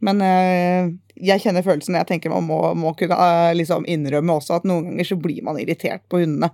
Men 0.02 0.22
eh, 0.26 0.92
jeg 1.22 1.42
kjenner 1.42 1.66
følelsen. 1.66 1.98
Jeg 1.98 2.10
tenker 2.10 2.32
man 2.32 2.46
må, 2.46 2.60
må 2.78 2.94
kunne 2.98 3.18
eh, 3.18 3.56
liksom 3.58 3.88
innrømme 3.90 4.38
også 4.38 4.60
at 4.60 4.68
noen 4.68 4.90
ganger 4.90 5.10
så 5.12 5.18
blir 5.22 5.42
man 5.46 5.58
irritert 5.62 6.06
på 6.10 6.22
hundene. 6.22 6.52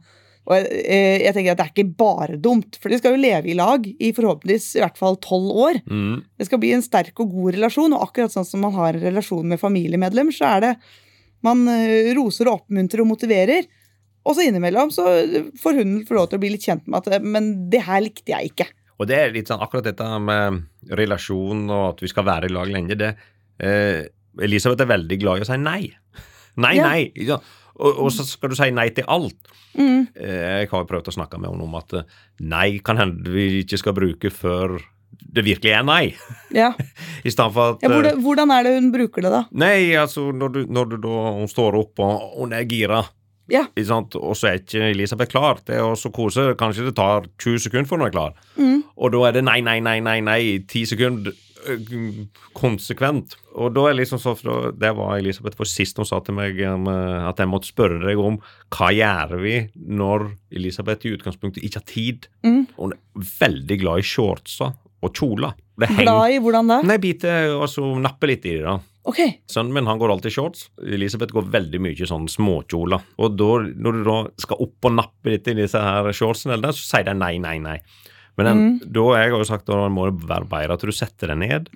Og 0.49 0.57
jeg, 0.57 1.23
jeg 1.27 1.35
tenker 1.37 1.53
at 1.53 1.59
det 1.61 1.65
er 1.67 1.73
ikke 1.75 1.97
bare 2.01 2.39
dumt, 2.41 2.79
for 2.81 2.89
de 2.89 2.99
skal 3.01 3.13
jo 3.15 3.21
leve 3.21 3.51
i 3.53 3.57
lag 3.59 3.85
i 3.85 4.13
forhåpentligvis 4.17 4.71
i 4.79 4.81
hvert 4.81 4.97
fall 5.01 5.19
tolv 5.21 5.51
år. 5.69 5.81
Mm. 5.85 6.23
Det 6.41 6.47
skal 6.49 6.63
bli 6.63 6.71
en 6.73 6.85
sterk 6.85 7.21
og 7.21 7.35
god 7.35 7.59
relasjon, 7.59 7.93
og 7.93 8.07
akkurat 8.07 8.33
sånn 8.33 8.49
som 8.49 8.65
man 8.65 8.73
har 8.79 8.97
en 8.97 9.05
relasjon 9.11 9.45
med 9.53 9.61
familiemedlem, 9.61 10.33
så 10.33 10.55
er 10.57 10.65
det 10.65 10.73
man 11.45 11.67
eh, 11.71 12.11
roser 12.17 12.49
og 12.49 12.63
oppmuntrer 12.63 13.05
og 13.05 13.11
motiverer. 13.13 13.69
Og 14.25 14.35
så 14.37 14.49
innimellom 14.49 14.91
så 14.93 15.05
får 15.61 15.79
hun 15.83 15.95
få 16.09 16.17
lov 16.17 16.31
til 16.31 16.41
å 16.41 16.43
bli 16.43 16.51
litt 16.57 16.65
kjent 16.67 16.89
med 16.91 17.07
at 17.07 17.23
Men 17.25 17.53
det 17.73 17.85
her 17.87 18.03
likte 18.05 18.33
jeg 18.35 18.51
ikke. 18.51 18.67
Og 18.99 19.07
det 19.09 19.17
er 19.21 19.33
litt 19.33 19.49
sånn 19.49 19.63
akkurat 19.63 19.87
dette 19.87 20.07
med 20.21 20.65
relasjon 20.99 21.69
og 21.71 21.85
at 21.93 22.03
vi 22.03 22.11
skal 22.11 22.27
være 22.27 22.49
i 22.51 22.53
lag 22.57 22.73
lenge. 22.73 22.97
det 22.99 23.13
eh, 23.63 24.09
Elisabeth 24.43 24.85
er 24.85 24.91
veldig 24.91 25.19
glad 25.23 25.39
i 25.39 25.47
å 25.47 25.49
si 25.49 25.57
nei. 25.63 25.81
Nei, 26.59 26.75
Ja. 26.77 26.89
nei. 26.91 27.39
Og, 27.79 27.99
og 28.05 28.13
så 28.15 28.27
skal 28.27 28.51
du 28.53 28.57
si 28.59 28.71
nei 28.75 28.89
til 28.95 29.07
alt. 29.09 29.39
Mm. 29.79 30.07
Eh, 30.19 30.63
Jeg 30.65 30.71
har 30.73 30.85
jo 30.85 30.89
prøvd 30.91 31.11
å 31.13 31.15
snakke 31.15 31.39
med 31.41 31.51
henne 31.53 31.67
om 31.69 31.77
at 31.79 31.95
eh, 32.01 32.07
nei 32.43 32.79
kan 32.85 32.99
hende 33.01 33.31
vi 33.35 33.63
ikke 33.63 33.79
skal 33.81 33.97
bruke 33.97 34.33
før 34.35 34.79
det 35.19 35.45
virkelig 35.45 35.73
er 35.75 35.85
nei. 35.87 36.03
Ja. 36.55 36.73
I 37.27 37.31
stedet 37.33 37.53
for 37.55 37.75
at 37.77 37.83
Ja, 37.85 37.89
eh, 37.91 37.95
hvordan, 37.95 38.23
hvordan 38.25 38.53
er 38.55 38.67
det 38.67 38.75
hun 38.79 38.91
bruker 38.95 39.25
det, 39.25 39.33
da? 39.35 39.45
Nei, 39.53 39.93
altså 39.99 40.29
når 40.35 40.55
du, 40.55 40.61
når 40.73 40.91
du 40.93 40.99
da 41.05 41.23
hun 41.39 41.49
står 41.51 41.79
opp 41.81 42.03
og 42.05 42.27
hun 42.41 42.57
er 42.57 42.67
gira, 42.69 43.05
Ja. 43.49 43.63
og 43.65 44.35
så 44.37 44.51
er 44.51 44.59
ikke 44.61 44.91
Elisabeth 44.91 45.31
klar 45.33 45.57
Det 45.65 45.79
er 45.79 45.81
også 45.81 46.11
kose. 46.13 46.51
Kanskje 46.61 46.85
det 46.85 46.97
tar 46.99 47.25
20 47.41 47.63
sekunder 47.65 47.89
før 47.89 48.03
hun 48.03 48.07
er 48.07 48.13
klar. 48.13 48.35
Mm. 48.59 48.83
Og 48.97 49.13
da 49.15 49.23
er 49.29 49.39
det 49.39 49.45
nei, 49.45 49.61
nei, 49.65 49.79
nei, 49.81 50.01
nei, 50.05 50.19
nei 50.21 50.39
i 50.45 50.59
10 50.61 50.85
sekunder. 50.93 51.33
Øh, 51.67 52.27
Konsekvent. 52.57 53.37
Og 53.59 53.73
da 53.75 53.89
er 53.89 53.97
liksom 53.99 54.21
så 54.23 54.35
Det 54.79 54.91
var 54.97 55.17
Elisabeth 55.19 55.59
for 55.59 55.69
sist 55.69 55.99
hun 55.99 56.07
sa 56.07 56.21
til 56.25 56.37
meg 56.39 56.61
um, 56.69 56.87
at 56.89 57.41
jeg 57.41 57.51
måtte 57.51 57.71
spørre 57.71 58.01
deg 58.05 58.21
om 58.23 58.39
hva 58.75 58.91
gjør 58.95 59.39
vi 59.43 59.57
når 59.75 60.29
Elisabeth 60.55 61.09
i 61.09 61.15
utgangspunktet 61.17 61.65
ikke 61.65 61.83
har 61.83 61.89
tid. 61.89 62.29
Mm. 62.47 62.67
Hun 62.77 62.95
er 62.95 63.33
veldig 63.41 63.81
glad 63.83 64.05
i 64.05 64.07
shortser 64.07 64.77
og 65.03 65.15
kjoler. 65.15 65.57
Glad 65.79 66.35
i 66.35 66.39
hvordan 66.43 66.71
da? 66.71 66.79
Nei, 66.87 66.99
bite 67.03 67.33
altså 67.55 67.93
nappe 68.03 68.31
litt 68.31 68.47
i 68.47 68.57
det, 68.59 68.65
da. 68.67 68.79
Okay. 69.09 69.39
Sønnen 69.49 69.73
min 69.73 69.89
han 69.89 70.01
går 70.01 70.13
alltid 70.13 70.35
shorts. 70.35 70.67
Elisabeth 70.85 71.33
går 71.33 71.49
veldig 71.55 71.81
mye 71.81 71.97
i 71.97 72.09
sånne 72.09 72.29
småkjoler. 72.33 73.07
Og 73.25 73.39
da, 73.39 73.53
når 73.73 73.97
du 73.97 74.03
da 74.05 74.19
skal 74.43 74.61
opp 74.67 74.89
og 74.91 74.97
nappe 74.99 75.33
litt 75.33 75.49
i 75.49 75.57
disse 75.57 75.81
her 75.81 76.11
shortsene, 76.13 76.59
så 76.69 76.83
sier 76.83 77.07
de 77.09 77.15
nei, 77.17 77.37
nei, 77.41 77.57
nei. 77.63 77.79
Men 78.39 78.47
den, 78.49 78.65
da 78.95 79.05
har 79.11 79.25
jeg 79.25 79.35
jo 79.35 79.45
sagt 79.49 79.67
da 79.67 79.85
må 79.91 80.07
det 80.09 80.29
være 80.31 80.47
bedre 80.49 80.77
at 80.79 80.85
du 80.87 80.95
setter 80.95 81.33
deg 81.33 81.41
ned, 81.43 81.69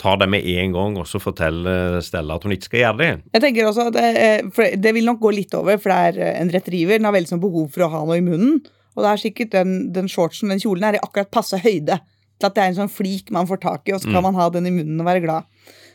tar 0.00 0.18
det 0.20 0.26
med 0.28 0.44
en 0.44 0.72
gang, 0.74 0.96
og 1.00 1.06
så 1.08 1.20
forteller 1.22 2.00
Stella 2.04 2.34
at 2.36 2.44
hun 2.44 2.52
ikke 2.52 2.66
skal 2.68 2.80
gjøre 2.82 2.98
det. 2.98 3.10
Jeg 3.36 3.44
tenker 3.44 3.68
også 3.68 3.86
at 3.88 3.94
det, 3.96 4.08
eh, 4.20 4.72
det 4.82 4.92
vil 4.96 5.06
nok 5.06 5.20
gå 5.22 5.30
litt 5.36 5.54
over, 5.54 5.78
for 5.80 5.92
det 5.94 5.98
er 6.10 6.18
eh, 6.26 6.40
en 6.42 6.50
retriever. 6.52 6.98
Den 6.98 7.06
har 7.08 7.14
veldig 7.14 7.30
sånn 7.30 7.42
behov 7.44 7.68
for 7.72 7.86
å 7.86 7.90
ha 7.92 8.02
noe 8.04 8.18
i 8.18 8.24
munnen. 8.26 8.58
Og 8.94 9.02
det 9.02 9.10
er 9.12 9.22
sikkert 9.22 9.54
den, 9.54 9.76
den 9.94 10.10
shortsen, 10.10 10.50
den 10.52 10.60
kjolen, 10.62 10.84
er 10.88 10.98
i 10.98 11.02
akkurat 11.02 11.30
passe 11.34 11.58
høyde. 11.62 12.00
Til 12.38 12.48
at 12.50 12.56
det 12.58 12.64
er 12.64 12.72
en 12.72 12.80
sånn 12.82 12.90
flik 12.92 13.30
man 13.34 13.46
får 13.48 13.62
tak 13.62 13.88
i, 13.88 13.94
og 13.94 14.02
så 14.02 14.10
kan 14.12 14.26
man 14.26 14.36
ha 14.38 14.48
den 14.54 14.66
i 14.68 14.74
munnen 14.74 15.00
og 15.00 15.06
være 15.08 15.22
glad. 15.24 15.46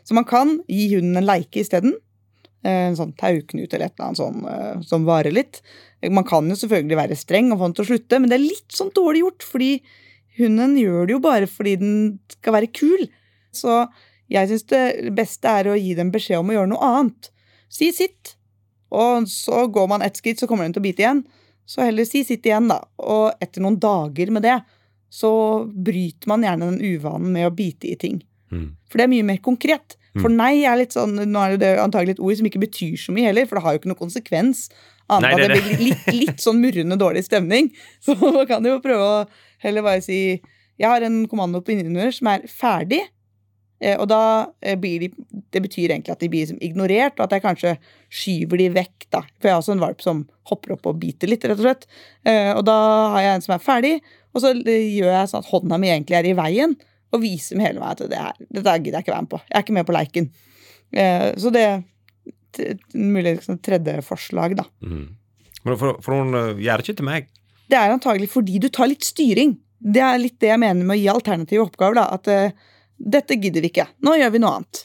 Så 0.07 0.15
man 0.17 0.25
kan 0.27 0.55
gi 0.71 0.87
hunden 0.95 1.19
en 1.19 1.27
leike 1.27 1.61
isteden. 1.61 1.93
Eh, 2.63 2.87
En 2.89 2.95
sånn 2.97 3.13
tauknut 3.19 3.71
eller 3.75 3.85
et 3.91 3.93
eller 3.99 4.07
annet 4.09 4.19
sånn 4.19 4.83
som 4.87 5.05
varer 5.07 5.35
litt. 5.35 5.61
Man 6.07 6.27
kan 6.27 6.47
jo 6.47 6.55
selvfølgelig 6.55 6.99
være 6.99 7.17
streng 7.19 7.49
og 7.51 7.59
få 7.59 7.67
den 7.67 7.77
til 7.77 7.85
å 7.85 7.89
slutte, 7.89 8.19
men 8.19 8.31
det 8.31 8.37
er 8.37 8.45
litt 8.45 8.75
sånn 8.75 8.93
dårlig 8.95 9.23
gjort, 9.25 9.47
fordi 9.47 9.71
hunden 10.39 10.77
gjør 10.79 11.09
det 11.09 11.15
jo 11.17 11.23
bare 11.23 11.49
fordi 11.51 11.73
den 11.81 11.97
skal 12.37 12.55
være 12.55 12.71
kul. 12.71 13.03
Så 13.51 13.81
jeg 14.31 14.47
syns 14.51 14.67
det 14.71 15.11
beste 15.17 15.51
er 15.51 15.71
å 15.71 15.77
gi 15.79 15.95
dem 15.97 16.13
beskjed 16.13 16.39
om 16.39 16.51
å 16.51 16.55
gjøre 16.55 16.71
noe 16.71 16.91
annet. 16.93 17.31
Si 17.73 17.91
sitt, 17.95 18.35
og 18.95 19.27
så 19.29 19.65
går 19.69 19.91
man 19.91 20.05
ett 20.05 20.17
skritt, 20.17 20.39
så 20.39 20.47
kommer 20.49 20.65
den 20.65 20.77
til 20.77 20.83
å 20.83 20.87
bite 20.87 21.03
igjen. 21.03 21.23
Så 21.69 21.83
heller 21.85 22.07
si 22.07 22.23
sitt 22.25 22.47
igjen, 22.47 22.69
da. 22.71 22.79
Og 23.03 23.43
etter 23.43 23.61
noen 23.61 23.77
dager 23.81 24.31
med 24.33 24.47
det, 24.47 24.57
så 25.13 25.31
bryter 25.65 26.29
man 26.29 26.45
gjerne 26.45 26.71
den 26.71 26.95
uvanen 26.95 27.33
med 27.33 27.49
å 27.49 27.53
bite 27.53 27.89
i 27.91 27.97
ting. 27.99 28.21
Mm. 28.53 28.71
For 28.89 28.97
det 28.97 29.05
er 29.05 29.11
mye 29.11 29.27
mer 29.27 29.41
konkret. 29.45 29.97
For 30.17 30.31
nei 30.33 30.63
er 30.65 30.79
litt 30.79 30.95
sånn, 30.95 31.13
nå 31.29 31.41
er 31.43 31.59
det 31.61 31.75
antagelig 31.81 32.17
et 32.17 32.23
ord 32.25 32.39
som 32.39 32.47
ikke 32.49 32.63
betyr 32.63 32.97
så 32.97 33.13
mye 33.13 33.29
heller, 33.29 33.45
for 33.47 33.57
det 33.57 33.65
har 33.65 33.75
jo 33.75 33.81
ikke 33.81 33.91
noen 33.91 34.01
konsekvens. 34.01 34.63
Annet 35.09 35.31
Nei, 35.31 35.37
det 35.41 35.47
det 35.55 35.61
blir 35.65 35.79
litt, 35.89 36.09
litt 36.13 36.41
sånn 36.43 36.59
murrende 36.61 36.97
dårlig 37.01 37.23
stemning. 37.25 37.71
Så 38.05 38.15
man 38.19 38.45
kan 38.49 38.65
jo 38.65 38.79
prøve 38.83 39.05
å 39.05 39.27
heller 39.65 39.81
bare 39.85 40.01
si 40.05 40.19
Jeg 40.79 40.87
har 40.87 41.01
en 41.03 41.23
kommando 41.27 41.59
på 41.65 41.73
innunder 41.73 42.11
som 42.15 42.27
er 42.31 42.45
ferdig. 42.47 43.01
eh, 43.81 43.97
Og 43.99 44.07
da 44.07 44.19
eh, 44.61 44.75
blir 44.79 44.99
de 44.99 45.09
Det 45.51 45.61
betyr 45.65 45.89
egentlig 45.91 46.13
at 46.13 46.19
de 46.21 46.29
blir 46.29 46.45
liksom 46.45 46.61
ignorert, 46.61 47.17
og 47.19 47.25
at 47.25 47.31
jeg 47.35 47.41
kanskje 47.43 47.73
skyver 48.09 48.57
de 48.61 48.69
vekk, 48.77 49.07
da. 49.11 49.21
For 49.39 49.49
jeg 49.49 49.53
har 49.55 49.61
også 49.63 49.73
en 49.75 49.81
valp 49.83 50.01
som 50.05 50.21
hopper 50.51 50.73
opp 50.77 50.85
og 50.85 50.99
biter 51.01 51.27
litt, 51.31 51.43
rett 51.43 51.57
og 51.59 51.65
slett. 51.65 51.87
Eh, 52.25 52.53
Og 52.55 52.63
da 52.69 52.77
har 53.15 53.21
jeg 53.25 53.35
en 53.35 53.41
som 53.47 53.55
er 53.57 53.63
ferdig, 53.65 53.95
og 54.33 54.41
så 54.43 54.53
gjør 54.53 55.09
jeg 55.09 55.29
sånn 55.31 55.41
at 55.41 55.49
hånda 55.49 55.79
mi 55.81 55.89
egentlig 55.89 56.15
er 56.19 56.27
i 56.29 56.35
veien, 56.37 56.75
og 57.11 57.23
viser 57.23 57.57
med 57.57 57.65
hele 57.65 57.79
meg 57.81 57.95
at 57.97 58.09
det 58.11 58.17
her, 58.21 58.35
dette 58.53 58.75
gidder 58.83 58.99
jeg 58.99 59.07
ikke 59.07 59.15
være 59.15 59.25
med 59.25 59.29
på. 59.33 59.39
Jeg 59.49 59.57
er 59.57 59.63
ikke 59.65 59.77
med 59.79 59.87
på 59.89 59.95
leiken. 59.97 60.27
Så 61.41 61.49
det 61.53 61.63
et 61.65 61.83
mulig 62.93 63.35
liksom, 63.37 63.59
tredje 63.65 63.99
forslag, 64.05 64.55
da. 64.59 64.65
Mm. 64.85 65.07
Men 65.67 65.79
for, 65.79 65.99
for 66.03 66.15
hun 66.15 66.35
øh, 66.37 66.59
gjør 66.61 66.79
det 66.79 66.87
ikke 66.87 66.99
til 67.01 67.09
meg. 67.09 67.29
Det 67.69 67.77
er 67.77 67.93
antagelig 67.93 68.29
fordi 68.31 68.61
du 68.61 68.69
tar 68.73 68.89
litt 68.89 69.05
styring. 69.05 69.57
Det 69.79 70.01
er 70.03 70.19
litt 70.19 70.39
det 70.41 70.49
jeg 70.51 70.61
mener 70.61 70.87
med 70.87 70.97
å 70.97 70.99
gi 70.99 71.09
alternative 71.11 71.67
oppgaver. 71.67 71.99
da, 71.99 72.05
At 72.15 72.29
uh, 72.31 72.71
dette 72.99 73.37
gidder 73.39 73.63
vi 73.63 73.69
ikke. 73.71 73.85
Nå 74.03 74.15
gjør 74.19 74.33
vi 74.33 74.41
noe 74.43 74.55
annet. 74.59 74.81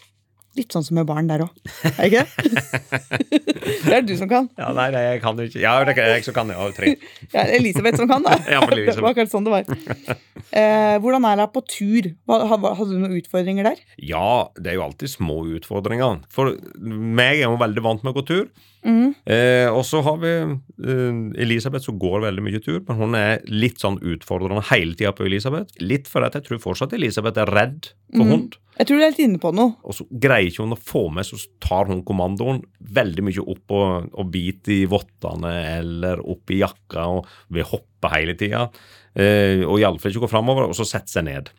Litt 0.54 0.74
sånn 0.74 0.84
som 0.86 0.94
med 0.98 1.06
barn 1.08 1.26
der 1.26 1.42
òg. 1.42 1.54
Er 1.96 2.06
ikke 2.06 2.20
det? 2.22 2.60
det 3.88 3.94
er 3.96 4.04
du 4.06 4.12
som 4.18 4.28
kan. 4.30 4.46
Ja, 4.60 4.68
nei, 4.76 4.86
nei, 4.94 5.02
jeg 5.08 5.22
kan 5.24 5.40
jo 5.40 5.46
ikke. 5.48 5.62
Ja, 5.62 5.72
det 5.82 5.96
er 5.98 6.12
jeg 6.12 6.26
som 6.26 6.36
kan, 6.36 6.52
jeg 6.52 6.60
har 6.60 6.76
tre. 6.76 6.92
Ja, 7.32 7.46
Elisabeth 7.56 7.98
som 7.98 8.10
kan, 8.10 8.22
da. 8.26 8.36
Ja, 8.54 8.60
for 8.62 8.76
Elisabeth. 8.76 9.00
Det 9.00 9.06
var 9.06 9.16
akkurat 9.16 9.32
sånn 9.32 9.48
det 9.48 9.54
var. 9.54 10.20
Eh, 10.54 10.94
hvordan 11.02 11.26
er 11.26 11.40
det 11.42 11.48
på 11.56 11.64
tur? 11.66 12.10
Hadde 12.30 12.90
du 12.92 13.00
noen 13.00 13.16
utfordringer 13.18 13.66
der? 13.72 13.82
Ja, 13.98 14.28
det 14.54 14.70
er 14.70 14.78
jo 14.78 14.86
alltid 14.86 15.10
små 15.10 15.40
utfordringer. 15.56 16.22
For 16.30 16.54
meg 16.78 17.42
er 17.42 17.50
hun 17.50 17.58
veldig 17.62 17.84
vant 17.88 18.06
med 18.06 18.14
å 18.14 18.18
gå 18.20 18.26
tur. 18.30 18.46
Mm. 18.84 19.14
Eh, 19.24 19.68
og 19.72 19.82
så 19.88 20.02
har 20.04 20.18
vi 20.20 20.32
eh, 20.38 21.20
Elisabeth 21.42 21.88
som 21.88 21.98
går 21.98 22.26
veldig 22.26 22.44
mye 22.44 22.60
tur, 22.62 22.82
men 22.84 23.00
hun 23.00 23.16
er 23.18 23.40
litt 23.48 23.80
sånn 23.82 23.96
utfordrende 24.04 24.62
hele 24.70 24.94
tida 24.94 25.14
på 25.16 25.26
Elisabeth. 25.26 25.74
Litt 25.82 26.10
fordi 26.10 26.30
jeg 26.36 26.46
tror 26.48 26.62
fortsatt 26.68 26.94
Elisabeth 26.94 27.40
er 27.42 27.54
redd 27.58 27.90
for 28.12 28.22
mm. 28.22 28.34
hund. 28.34 28.58
Jeg 28.74 28.88
tror 28.88 28.98
du 28.98 29.04
er 29.04 29.12
litt 29.12 29.22
inne 29.22 29.40
på 29.42 29.52
noe. 29.54 29.76
Og 29.86 29.94
så 29.94 30.06
greier 30.10 30.50
ikke 30.50 30.64
hun 30.64 30.74
å 30.74 30.80
få 30.80 31.04
med, 31.14 31.26
så 31.26 31.38
tar 31.62 31.90
hun 31.90 32.02
kommandoen 32.06 32.62
veldig 32.94 33.26
mye 33.28 33.44
opp 33.54 33.74
og, 33.74 34.08
og 34.10 34.30
biter 34.34 34.74
i 34.74 34.86
vottene 34.90 35.52
eller 35.76 36.22
opp 36.22 36.50
i 36.50 36.58
jakka 36.62 37.04
og 37.14 37.28
vil 37.54 37.68
hoppe 37.70 38.10
hele 38.16 38.34
tida. 38.38 38.66
Eh, 39.14 39.62
og 39.62 39.78
iallfall 39.78 40.10
ikke 40.10 40.26
gå 40.26 40.32
framover, 40.32 40.66
og 40.66 40.78
så 40.78 40.86
sette 40.88 41.14
seg 41.14 41.28
ned. 41.28 41.52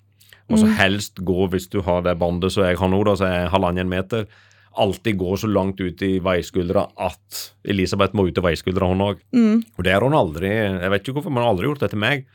Og 0.52 0.60
så 0.62 0.68
helst 0.78 1.24
gå, 1.26 1.48
hvis 1.50 1.70
du 1.74 1.80
har 1.86 2.04
det 2.06 2.20
bandet 2.22 2.54
som 2.54 2.68
jeg 2.68 2.78
har 2.78 2.92
nå, 2.92 3.00
da, 3.08 3.16
som 3.18 3.32
er 3.32 3.50
halvannen 3.50 3.90
meter, 3.90 4.28
alltid 4.76 5.18
gå 5.18 5.38
så 5.40 5.48
langt 5.50 5.80
ut 5.80 6.02
i 6.04 6.18
veiskuldra 6.24 6.84
at 7.02 7.44
Elisabeth 7.72 8.16
må 8.18 8.28
ut 8.28 8.38
i 8.38 8.44
veiskuldra, 8.44 8.90
hun 8.92 9.06
òg. 9.08 9.24
Mm. 9.36 9.64
Og 9.78 9.88
det 9.88 9.96
har 9.96 10.04
hun 10.04 10.18
aldri 10.18 10.52
Jeg 10.52 10.92
vet 10.92 11.06
ikke 11.06 11.16
hvorfor, 11.18 11.32
men 11.32 11.42
hun 11.42 11.48
har 11.48 11.56
aldri 11.56 11.70
gjort 11.70 11.86
det 11.86 11.92
til 11.96 12.04
meg. 12.04 12.28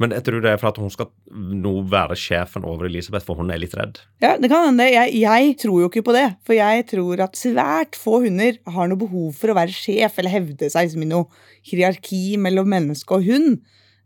Men 0.00 0.14
jeg 0.16 0.24
tror 0.24 0.40
det 0.40 0.54
er 0.54 0.60
for 0.60 0.70
at 0.70 0.78
hun 0.80 0.92
skal 0.92 1.10
nå 1.34 1.72
være 1.92 2.16
sjefen 2.16 2.64
over 2.64 2.88
Elisabeth, 2.88 3.26
for 3.26 3.36
hun 3.36 3.52
er 3.52 3.60
litt 3.60 3.74
redd. 3.76 3.98
Ja, 4.24 4.32
det 4.40 4.48
kan 4.48 4.70
hende. 4.70 4.86
Jeg, 4.88 5.12
jeg 5.20 5.56
tror 5.60 5.82
jo 5.82 5.90
ikke 5.90 6.04
på 6.06 6.14
det. 6.16 6.24
For 6.48 6.56
jeg 6.56 6.86
tror 6.88 7.20
at 7.26 7.36
svært 7.36 7.98
få 8.00 8.22
hunder 8.24 8.56
har 8.72 8.88
noe 8.88 9.00
behov 9.00 9.34
for 9.36 9.52
å 9.52 9.58
være 9.58 9.76
sjef 9.76 10.16
eller 10.20 10.32
hevde 10.32 10.70
seg 10.72 10.94
som 10.94 11.04
i 11.04 11.10
noe 11.10 11.28
hierarki 11.68 12.38
mellom 12.40 12.72
menneske 12.72 13.18
og 13.18 13.28
hund. 13.28 13.60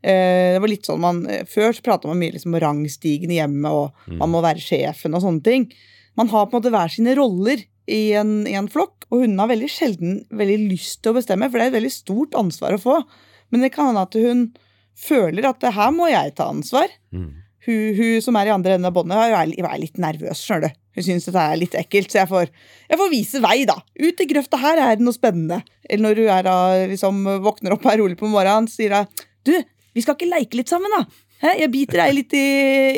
Eh, 0.04 0.56
det 0.56 0.64
var 0.64 0.72
litt 0.72 0.90
sånn 0.90 1.00
man, 1.00 1.22
eh, 1.30 1.46
Før 1.48 1.70
så 1.72 1.84
prata 1.86 2.10
man 2.10 2.18
mye 2.20 2.34
liksom, 2.34 2.52
om 2.52 2.60
rangstigende 2.66 3.38
hjemme, 3.38 3.70
og 3.70 4.10
man 4.18 4.34
må 4.34 4.42
være 4.44 4.60
sjefen 4.66 5.14
og 5.14 5.22
sånne 5.24 5.46
ting. 5.46 5.68
Man 6.18 6.28
har 6.34 6.48
på 6.48 6.56
en 6.56 6.60
måte 6.60 6.74
hver 6.74 6.90
sine 6.92 7.14
roller 7.16 7.62
i 7.86 8.02
en, 8.18 8.42
i 8.50 8.58
en 8.58 8.68
flokk, 8.70 9.06
og 9.12 9.22
hundene 9.22 9.46
har 9.46 9.54
veldig 9.54 9.70
sjelden 9.70 10.20
veldig 10.34 10.58
lyst 10.72 11.04
til 11.04 11.14
å 11.14 11.18
bestemme, 11.20 11.48
for 11.48 11.60
det 11.60 11.68
er 11.68 11.72
et 11.72 11.78
veldig 11.78 11.94
stort 11.94 12.36
ansvar 12.38 12.76
å 12.76 12.82
få. 12.82 12.98
Men 13.52 13.64
det 13.64 13.74
kan 13.74 13.92
hende 13.92 14.04
at 14.04 14.18
hun 14.18 14.46
føler 14.98 15.48
at 15.48 15.66
her 15.74 15.90
må 15.94 16.08
jeg 16.10 16.34
ta 16.38 16.50
ansvar 16.52 16.88
Mm. 17.14 17.30
hun, 17.66 17.94
hun 17.98 18.22
som 18.22 18.36
er 18.36 18.48
i 18.48 18.54
andre 18.54 18.74
enden 18.76 18.88
av 18.90 18.94
båndet, 18.96 19.16
er, 19.16 19.34
er, 19.34 19.78
litt 19.80 19.98
nervøs. 19.98 20.42
skjønner 20.44 20.68
du. 20.68 20.80
Hun 20.94 21.06
syns 21.06 21.24
dette 21.26 21.42
er 21.42 21.58
litt 21.58 21.74
ekkelt, 21.74 22.10
så 22.12 22.20
jeg 22.22 22.30
får, 22.30 22.50
jeg 22.90 22.98
får 23.00 23.10
vise 23.10 23.40
vei, 23.42 23.64
da. 23.66 23.78
Ut 23.98 24.20
i 24.20 24.26
grøfta 24.30 24.60
her 24.62 24.78
er 24.78 24.98
det 24.98 25.06
noe 25.06 25.16
spennende. 25.16 25.62
Eller 25.88 26.02
når 26.04 26.20
hun 26.20 26.28
er, 26.36 26.42
da, 26.46 26.56
liksom, 26.90 27.22
våkner 27.42 27.74
opp 27.74 27.86
her 27.88 27.98
rolig 27.98 28.18
på 28.20 28.30
morgenen, 28.30 28.68
sier 28.70 28.94
hun 28.94 29.24
du, 29.44 29.54
vi 29.94 30.02
skal 30.02 30.16
ikke 30.16 30.30
leike 30.30 30.56
litt 30.60 30.70
sammen, 30.70 30.92
da? 30.94 31.04
Jeg 31.58 31.68
biter 31.72 32.00
deg 32.00 32.14
litt 32.16 32.32
i, 32.38 32.46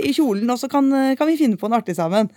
i 0.07 0.13
kjolen, 0.15 0.51
og 0.53 0.61
så 0.61 0.69
kan, 0.71 0.87
kan 1.19 1.27
vi 1.27 1.39
finne 1.41 1.59
på 1.59 1.67
noe 1.71 1.81
artig 1.81 1.97
sammen. 1.99 2.29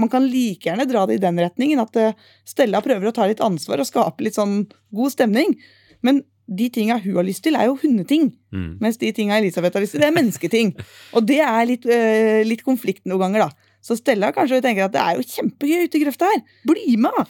Man 0.00 0.08
kan 0.08 0.24
like 0.24 0.64
gjerne 0.70 0.86
dra 0.88 1.02
det 1.06 1.18
i 1.18 1.22
den 1.22 1.36
retningen, 1.42 1.82
at 1.82 1.96
eh, 2.00 2.14
Stella 2.48 2.80
prøver 2.80 3.10
å 3.10 3.12
ta 3.12 3.26
litt 3.28 3.42
ansvar 3.44 3.82
og 3.82 3.88
skape 3.88 4.24
litt 4.24 4.38
sånn 4.38 4.62
god 4.96 5.12
stemning. 5.12 5.58
Men 6.06 6.22
de 6.50 6.66
tinga 6.74 6.96
hun 7.04 7.16
har 7.20 7.26
lyst 7.26 7.44
til, 7.46 7.54
er 7.54 7.68
jo 7.70 7.76
hundeting. 7.78 8.30
Mm. 8.50 8.70
Mens 8.82 8.98
de 8.98 9.12
tinga 9.14 9.38
Elisabeth 9.38 9.76
har 9.78 9.84
lyst 9.84 9.94
til, 9.94 10.02
det 10.02 10.08
er 10.08 10.16
mennesketing. 10.16 10.72
Og 11.14 11.26
det 11.28 11.38
er 11.46 11.66
litt, 11.68 11.86
øh, 11.86 12.40
litt 12.48 12.64
konflikt 12.66 13.04
noen 13.06 13.22
ganger, 13.28 13.46
da. 13.46 13.68
Så 13.80 13.96
Stella 13.96 14.28
kanskje 14.36 14.58
tenker 14.60 14.88
at 14.88 14.92
det 14.92 15.00
er 15.00 15.16
jo 15.16 15.24
kjempegøy 15.24 15.86
ute 15.86 15.96
i 15.96 16.02
grøfta 16.02 16.28
her. 16.28 16.40
Bli 16.68 16.96
med! 17.00 17.20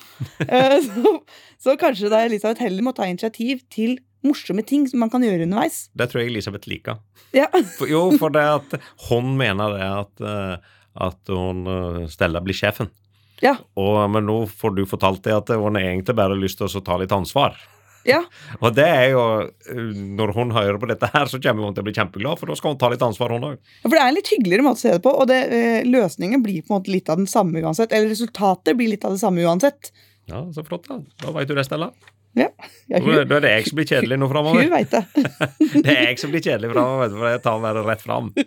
uh, 0.48 0.78
så, 0.88 1.12
så 1.62 1.76
kanskje 1.78 2.10
da 2.10 2.24
Elisabeth 2.26 2.64
heller 2.64 2.82
må 2.82 2.94
ta 2.96 3.06
initiativ 3.06 3.60
til 3.70 3.98
morsomme 4.26 4.64
ting 4.66 4.88
som 4.90 5.00
man 5.04 5.12
kan 5.12 5.22
gjøre 5.24 5.46
underveis. 5.46 5.84
Det 5.96 6.08
tror 6.10 6.24
jeg 6.24 6.32
Elisabeth 6.32 6.68
liker. 6.68 6.98
Ja, 7.36 7.46
For, 7.76 7.86
jo, 7.88 8.02
for 8.18 8.34
det 8.34 8.42
at 8.42 8.74
hun 9.08 9.36
mener 9.38 9.76
det 9.76 9.86
at, 9.86 10.24
eh, 10.26 10.72
at 11.06 11.30
hun 11.30 11.62
Stella 12.10 12.42
blir 12.44 12.58
sjefen. 12.58 12.90
ja, 13.40 13.54
Og, 13.78 14.02
men 14.10 14.26
nå 14.26 14.42
får 14.50 14.74
du 14.76 14.82
fortalt 14.90 15.22
det 15.24 15.36
at 15.36 15.54
hun 15.54 15.78
egentlig 15.78 16.16
bare 16.18 16.34
har 16.34 16.42
lyst 16.42 16.58
til 16.60 16.66
å 16.66 16.82
ta 16.84 16.98
litt 17.00 17.14
ansvar. 17.14 17.54
Ja. 18.08 18.20
Og 18.60 18.74
det 18.76 18.86
er 18.88 19.10
jo 19.12 19.22
eh, 19.44 19.80
Når 20.18 20.32
hun 20.36 20.54
hører 20.54 20.78
på 20.80 20.88
dette 20.88 21.10
her, 21.12 21.26
så 21.28 21.40
kommer 21.42 21.66
hun 21.66 21.76
til 21.76 21.84
å 21.84 21.88
bli 21.88 21.96
kjempeglad, 21.96 22.40
for 22.40 22.50
da 22.50 22.56
skal 22.58 22.74
hun 22.74 22.80
ta 22.80 22.88
litt 22.92 23.04
ansvar, 23.04 23.34
hun 23.36 23.48
òg. 23.52 23.74
For 23.82 23.96
det 23.96 24.02
er 24.02 24.12
en 24.12 24.16
litt 24.16 24.30
hyggeligere 24.32 24.66
måte 24.66 24.80
å 24.80 24.84
se 24.84 24.94
det 24.96 25.02
på, 25.04 25.12
og 25.12 25.28
det, 25.30 25.40
øh, 25.56 25.90
løsningen 25.90 26.44
blir 26.44 26.62
på 26.64 26.72
en 26.72 26.78
måte 26.80 26.94
litt 26.94 27.12
av 27.12 27.20
den 27.20 27.28
samme 27.30 27.60
uansett. 27.60 27.92
Eller 27.92 28.12
resultatet 28.12 28.78
blir 28.78 28.92
litt 28.94 29.04
av 29.04 29.16
det 29.16 29.22
samme 29.22 29.44
uansett. 29.44 29.92
Ja, 30.30 30.46
så 30.54 30.64
flott, 30.66 30.88
da. 30.88 31.00
Da 31.24 31.34
veit 31.34 31.50
du 31.50 31.56
det, 31.58 31.66
Stella. 31.68 31.90
Ja, 32.38 32.46
ja 32.86 33.00
hun, 33.02 33.14
da 33.26 33.38
er 33.40 33.42
det 33.42 33.52
jeg 33.56 33.68
som 33.70 33.78
blir 33.80 33.88
kjedelig 33.90 34.18
nå 34.20 34.28
hun 34.28 34.32
framover. 34.34 34.68
veit 34.70 34.92
det. 34.92 35.02
Det 35.84 35.94
er 35.94 36.02
jeg 36.10 36.18
som 36.22 36.32
blir 36.32 36.42
kjedelig 36.44 36.70
framover, 36.70 37.14
for 37.16 37.30
jeg 37.32 37.42
tar 37.44 37.64
det 37.64 37.84
rett 37.86 38.04
fram. 38.04 38.32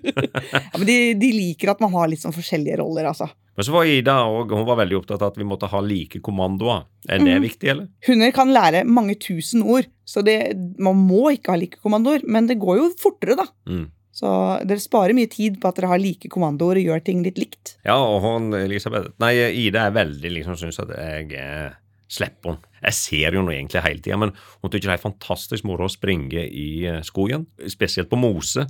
Ja, 0.53 0.77
men 0.77 0.85
de, 0.87 0.97
de 1.19 1.29
liker 1.33 1.73
at 1.73 1.81
man 1.83 1.91
har 1.93 2.07
litt 2.11 2.23
sånn 2.23 2.35
forskjellige 2.35 2.77
roller, 2.79 3.07
altså. 3.09 3.27
Men 3.53 3.67
så 3.67 3.73
var 3.75 3.89
Ida 3.89 4.15
og 4.29 4.53
hun 4.53 4.65
var 4.65 4.79
veldig 4.79 4.97
opptatt 5.01 5.21
av 5.21 5.33
at 5.33 5.37
vi 5.37 5.45
måtte 5.45 5.69
ha 5.69 5.81
like 5.83 6.21
kommandoer. 6.25 6.87
Er 7.05 7.21
det 7.21 7.35
mm. 7.35 7.43
viktig, 7.43 7.69
eller? 7.73 7.89
Hunder 8.07 8.31
kan 8.33 8.53
lære 8.53 8.85
mange 8.89 9.17
tusen 9.21 9.61
ord, 9.61 9.89
så 10.09 10.23
det, 10.25 10.37
man 10.81 10.97
må 11.05 11.27
ikke 11.35 11.53
ha 11.53 11.59
like 11.61 11.81
kommandoer. 11.83 12.25
Men 12.25 12.49
det 12.49 12.57
går 12.61 12.79
jo 12.79 12.87
fortere, 13.01 13.37
da. 13.39 13.45
Mm. 13.69 13.85
Så 14.13 14.29
dere 14.69 14.81
sparer 14.81 15.17
mye 15.17 15.29
tid 15.29 15.57
på 15.61 15.69
at 15.69 15.79
dere 15.79 15.89
har 15.89 16.01
like 16.01 16.29
kommandoer 16.33 16.79
og 16.81 16.89
gjør 16.89 17.05
ting 17.05 17.23
litt 17.25 17.39
likt. 17.41 17.75
Ja, 17.85 17.97
og 17.97 18.21
hun 18.21 18.53
Elisabeth 18.57 19.15
Nei, 19.21 19.33
Ida 19.65 19.87
er 19.87 19.95
veldig 19.95 20.33
liksom 20.35 20.57
syns 20.59 20.77
at 20.83 20.93
jeg 20.93 21.33
eh, 21.33 21.73
slipper 22.13 22.53
henne. 22.53 22.71
Jeg 22.83 22.97
ser 22.97 23.35
jo 23.35 23.43
henne 23.43 23.55
egentlig 23.55 23.83
hele 23.85 24.03
tida, 24.03 24.19
men 24.19 24.33
hun 24.35 24.71
syns 24.71 24.83
det 24.85 24.95
er 24.97 25.03
fantastisk 25.03 25.67
moro 25.67 25.87
å 25.87 25.91
springe 25.91 26.43
i 26.47 26.67
eh, 26.89 26.99
skogen, 27.05 27.47
spesielt 27.71 28.11
på 28.11 28.19
mose. 28.19 28.67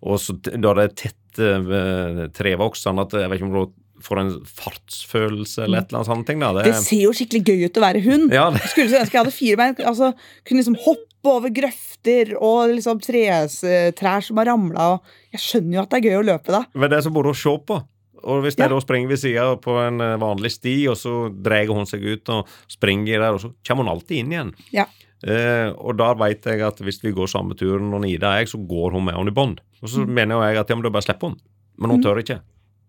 Og 0.00 0.16
så 0.22 0.36
da 0.40 0.72
det 0.78 0.86
er 0.86 0.96
tett 1.04 1.42
eh, 1.44 2.24
trevoks, 2.36 2.86
sånn 2.86 3.02
at 3.02 3.14
jeg 3.18 3.28
vet 3.28 3.40
ikke 3.40 3.50
om 3.50 3.58
du 3.58 3.76
får 4.00 4.22
en 4.22 4.32
fartsfølelse 4.48 5.66
eller 5.66 5.82
et 5.82 5.90
eller 5.90 6.00
annet 6.00 6.08
sånt. 6.08 6.26
ting 6.30 6.40
da. 6.40 6.54
Det 6.64 6.72
ser 6.80 7.02
jo 7.04 7.12
skikkelig 7.12 7.42
gøy 7.44 7.68
ut 7.68 7.76
å 7.76 7.84
være 7.84 8.02
hund. 8.06 8.32
ja, 8.32 8.48
det, 8.54 8.64
skulle 8.72 8.88
så 8.88 9.02
ønske 9.02 9.18
jeg 9.18 9.24
hadde 9.26 9.36
fire 9.36 9.60
bein. 9.60 9.78
Altså, 9.84 10.12
kunne 10.48 10.62
liksom 10.62 10.78
hoppe 10.86 11.34
over 11.34 11.52
grøfter 11.52 12.32
og 12.40 12.72
liksom 12.72 13.02
tres, 13.04 13.58
trær 14.00 14.24
som 14.24 14.40
har 14.40 14.48
ramla. 14.48 14.94
Jeg 15.36 15.44
skjønner 15.44 15.76
jo 15.76 15.82
at 15.84 15.92
det 15.92 16.00
er 16.00 16.08
gøy 16.08 16.20
å 16.22 16.28
løpe, 16.32 16.54
da. 16.54 16.64
men 16.72 16.88
det 16.88 16.96
er 16.96 17.04
så 17.04 17.12
moro 17.12 17.34
å 17.34 17.36
se 17.36 17.52
på. 17.68 17.82
Og 18.24 18.42
hvis 18.44 18.56
jeg 18.56 18.68
Ja. 18.68 18.74
da 18.74 18.80
springer 18.80 19.08
ved 19.08 19.18
sida 19.18 19.56
på 19.56 19.76
en 19.86 20.00
eh, 20.00 20.16
vanlig 20.20 20.50
sti, 20.52 20.86
og 20.88 20.96
så 20.96 21.14
drar 21.42 21.66
hun 21.66 21.86
seg 21.86 22.02
ut 22.04 22.28
og 22.28 22.46
springer 22.68 23.18
der, 23.20 23.32
og 23.34 23.40
så 23.40 23.52
kommer 23.66 23.84
hun 23.84 23.92
alltid 23.94 24.18
inn 24.18 24.32
igjen. 24.32 24.52
Ja. 24.72 24.86
Eh, 25.22 25.68
og 25.76 25.96
da 25.98 26.14
vet 26.14 26.42
jeg 26.48 26.60
at 26.64 26.78
hvis 26.80 27.02
vi 27.02 27.12
går 27.12 27.28
samme 27.28 27.54
turen, 27.56 27.92
og 27.92 28.00
Nida 28.02 28.32
og 28.34 28.38
jeg, 28.40 28.48
så 28.48 28.58
går 28.66 28.92
hun 28.92 29.04
med 29.04 29.14
henne 29.14 29.28
i 29.28 29.36
bånd. 29.36 29.58
Og 29.82 29.88
så 29.88 30.04
Mm. 30.06 30.14
mener 30.14 30.42
jeg 30.48 30.56
at 30.60 30.68
ja, 30.68 30.74
men 30.76 30.82
da 30.82 30.90
bare 30.90 31.02
slipper 31.02 31.28
hun. 31.28 31.40
Men 31.78 31.90
hun 31.90 32.02
tør 32.02 32.18
ikke. 32.22 32.40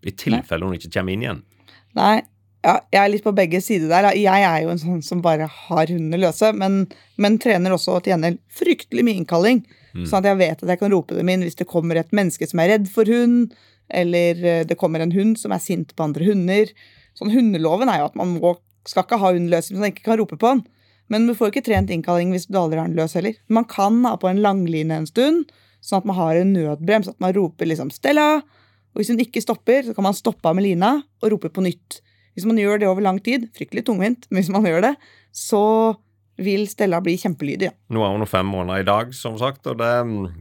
I 0.03 0.11
tilfelle 0.11 0.63
hun 0.65 0.73
ikke 0.75 0.91
kommer 0.91 1.11
inn 1.13 1.21
igjen. 1.23 1.41
Nei, 1.95 2.21
ja, 2.63 2.79
jeg 2.91 3.01
er 3.05 3.09
litt 3.11 3.23
på 3.23 3.33
begge 3.35 3.61
sider 3.61 3.87
der. 3.89 4.11
Jeg 4.15 4.43
er 4.43 4.63
jo 4.63 4.69
en 4.69 4.77
sånn 4.77 5.03
som 5.03 5.21
bare 5.21 5.47
har 5.47 5.85
hundene 5.87 6.19
løse, 6.19 6.53
men, 6.55 6.87
men 7.17 7.37
trener 7.39 7.71
også 7.71 8.01
til 8.03 8.13
gjengjeld 8.13 8.39
fryktelig 8.49 9.03
mye 9.03 9.17
innkalling. 9.25 9.65
Mm. 9.93 10.05
Sånn 10.07 10.19
at 10.19 10.23
jeg 10.25 10.37
vet 10.37 10.63
at 10.63 10.69
jeg 10.69 10.79
kan 10.79 10.91
rope 10.91 11.15
dem 11.17 11.27
inn 11.29 11.41
hvis 11.43 11.55
det 11.59 11.67
kommer 11.67 11.97
et 11.97 12.11
menneske 12.11 12.47
som 12.47 12.59
er 12.63 12.69
redd 12.77 12.87
for 12.87 13.03
hund, 13.05 13.53
eller 13.93 14.43
eh, 14.45 14.65
det 14.67 14.77
kommer 14.79 15.03
en 15.03 15.13
hund 15.15 15.39
som 15.39 15.53
er 15.55 15.63
sint 15.63 15.95
på 15.95 16.05
andre 16.05 16.27
hunder. 16.27 16.71
Sånn 17.17 17.33
Hundeloven 17.33 17.91
er 17.91 18.01
jo 18.01 18.11
at 18.11 18.19
man 18.19 18.37
må, 18.37 18.55
skal 18.87 19.05
ikke 19.05 19.19
ha 19.21 19.33
hunden 19.33 19.51
løs 19.51 19.71
hvis 19.71 19.81
man 19.81 19.91
ikke 19.91 20.07
kan 20.09 20.21
rope 20.21 20.39
på 20.39 20.53
den. 20.53 20.63
Men 21.11 21.27
du 21.27 21.35
får 21.35 21.51
ikke 21.51 21.65
trent 21.67 21.91
innkalling 21.91 22.31
hvis 22.31 22.47
du 22.47 22.55
aldri 22.59 22.79
har 22.79 22.87
den 22.87 22.99
løs 22.99 23.17
heller. 23.17 23.35
Man 23.51 23.67
kan 23.67 23.99
ha 24.07 24.15
på 24.19 24.29
en 24.29 24.39
langline 24.43 25.01
en 25.01 25.09
stund, 25.09 25.49
sånn 25.83 25.99
at 25.99 26.07
man 26.07 26.19
har 26.19 26.39
en 26.39 26.53
nødbrems, 26.55 27.09
at 27.11 27.19
man 27.23 27.35
roper 27.35 27.67
liksom 27.67 27.91
'Stella'. 27.91 28.43
Og 28.91 28.99
hvis 28.99 29.11
hun 29.11 29.19
ikke 29.23 29.43
stopper, 29.43 29.83
så 29.87 29.95
kan 29.95 30.07
man 30.07 30.15
stoppe 30.15 30.47
av 30.47 30.55
med 30.55 30.67
lina 30.67 30.97
og 31.23 31.33
rope 31.33 31.51
på 31.51 31.63
nytt. 31.63 31.99
Hvis 32.35 32.47
man 32.47 32.59
gjør 32.59 32.79
det 32.79 32.87
over 32.87 33.03
lang 33.03 33.19
tid, 33.23 33.49
fryktelig 33.55 33.85
tungvint, 33.87 34.27
men 34.29 34.39
hvis 34.39 34.51
man 34.51 34.67
gjør 34.67 34.83
det, 34.87 34.93
så 35.35 35.95
vil 36.41 36.67
Stella 36.69 37.01
bli 37.03 37.17
kjempelydig. 37.19 37.71
Ja. 37.71 37.75
Nå 37.91 38.03
er 38.03 38.15
hun 38.15 38.27
fem 38.29 38.47
måneder 38.47 38.83
i 38.83 38.87
dag, 38.87 39.11
som 39.15 39.37
sagt, 39.39 39.67
og 39.67 39.79
det 39.81 39.91
mm, 40.07 40.31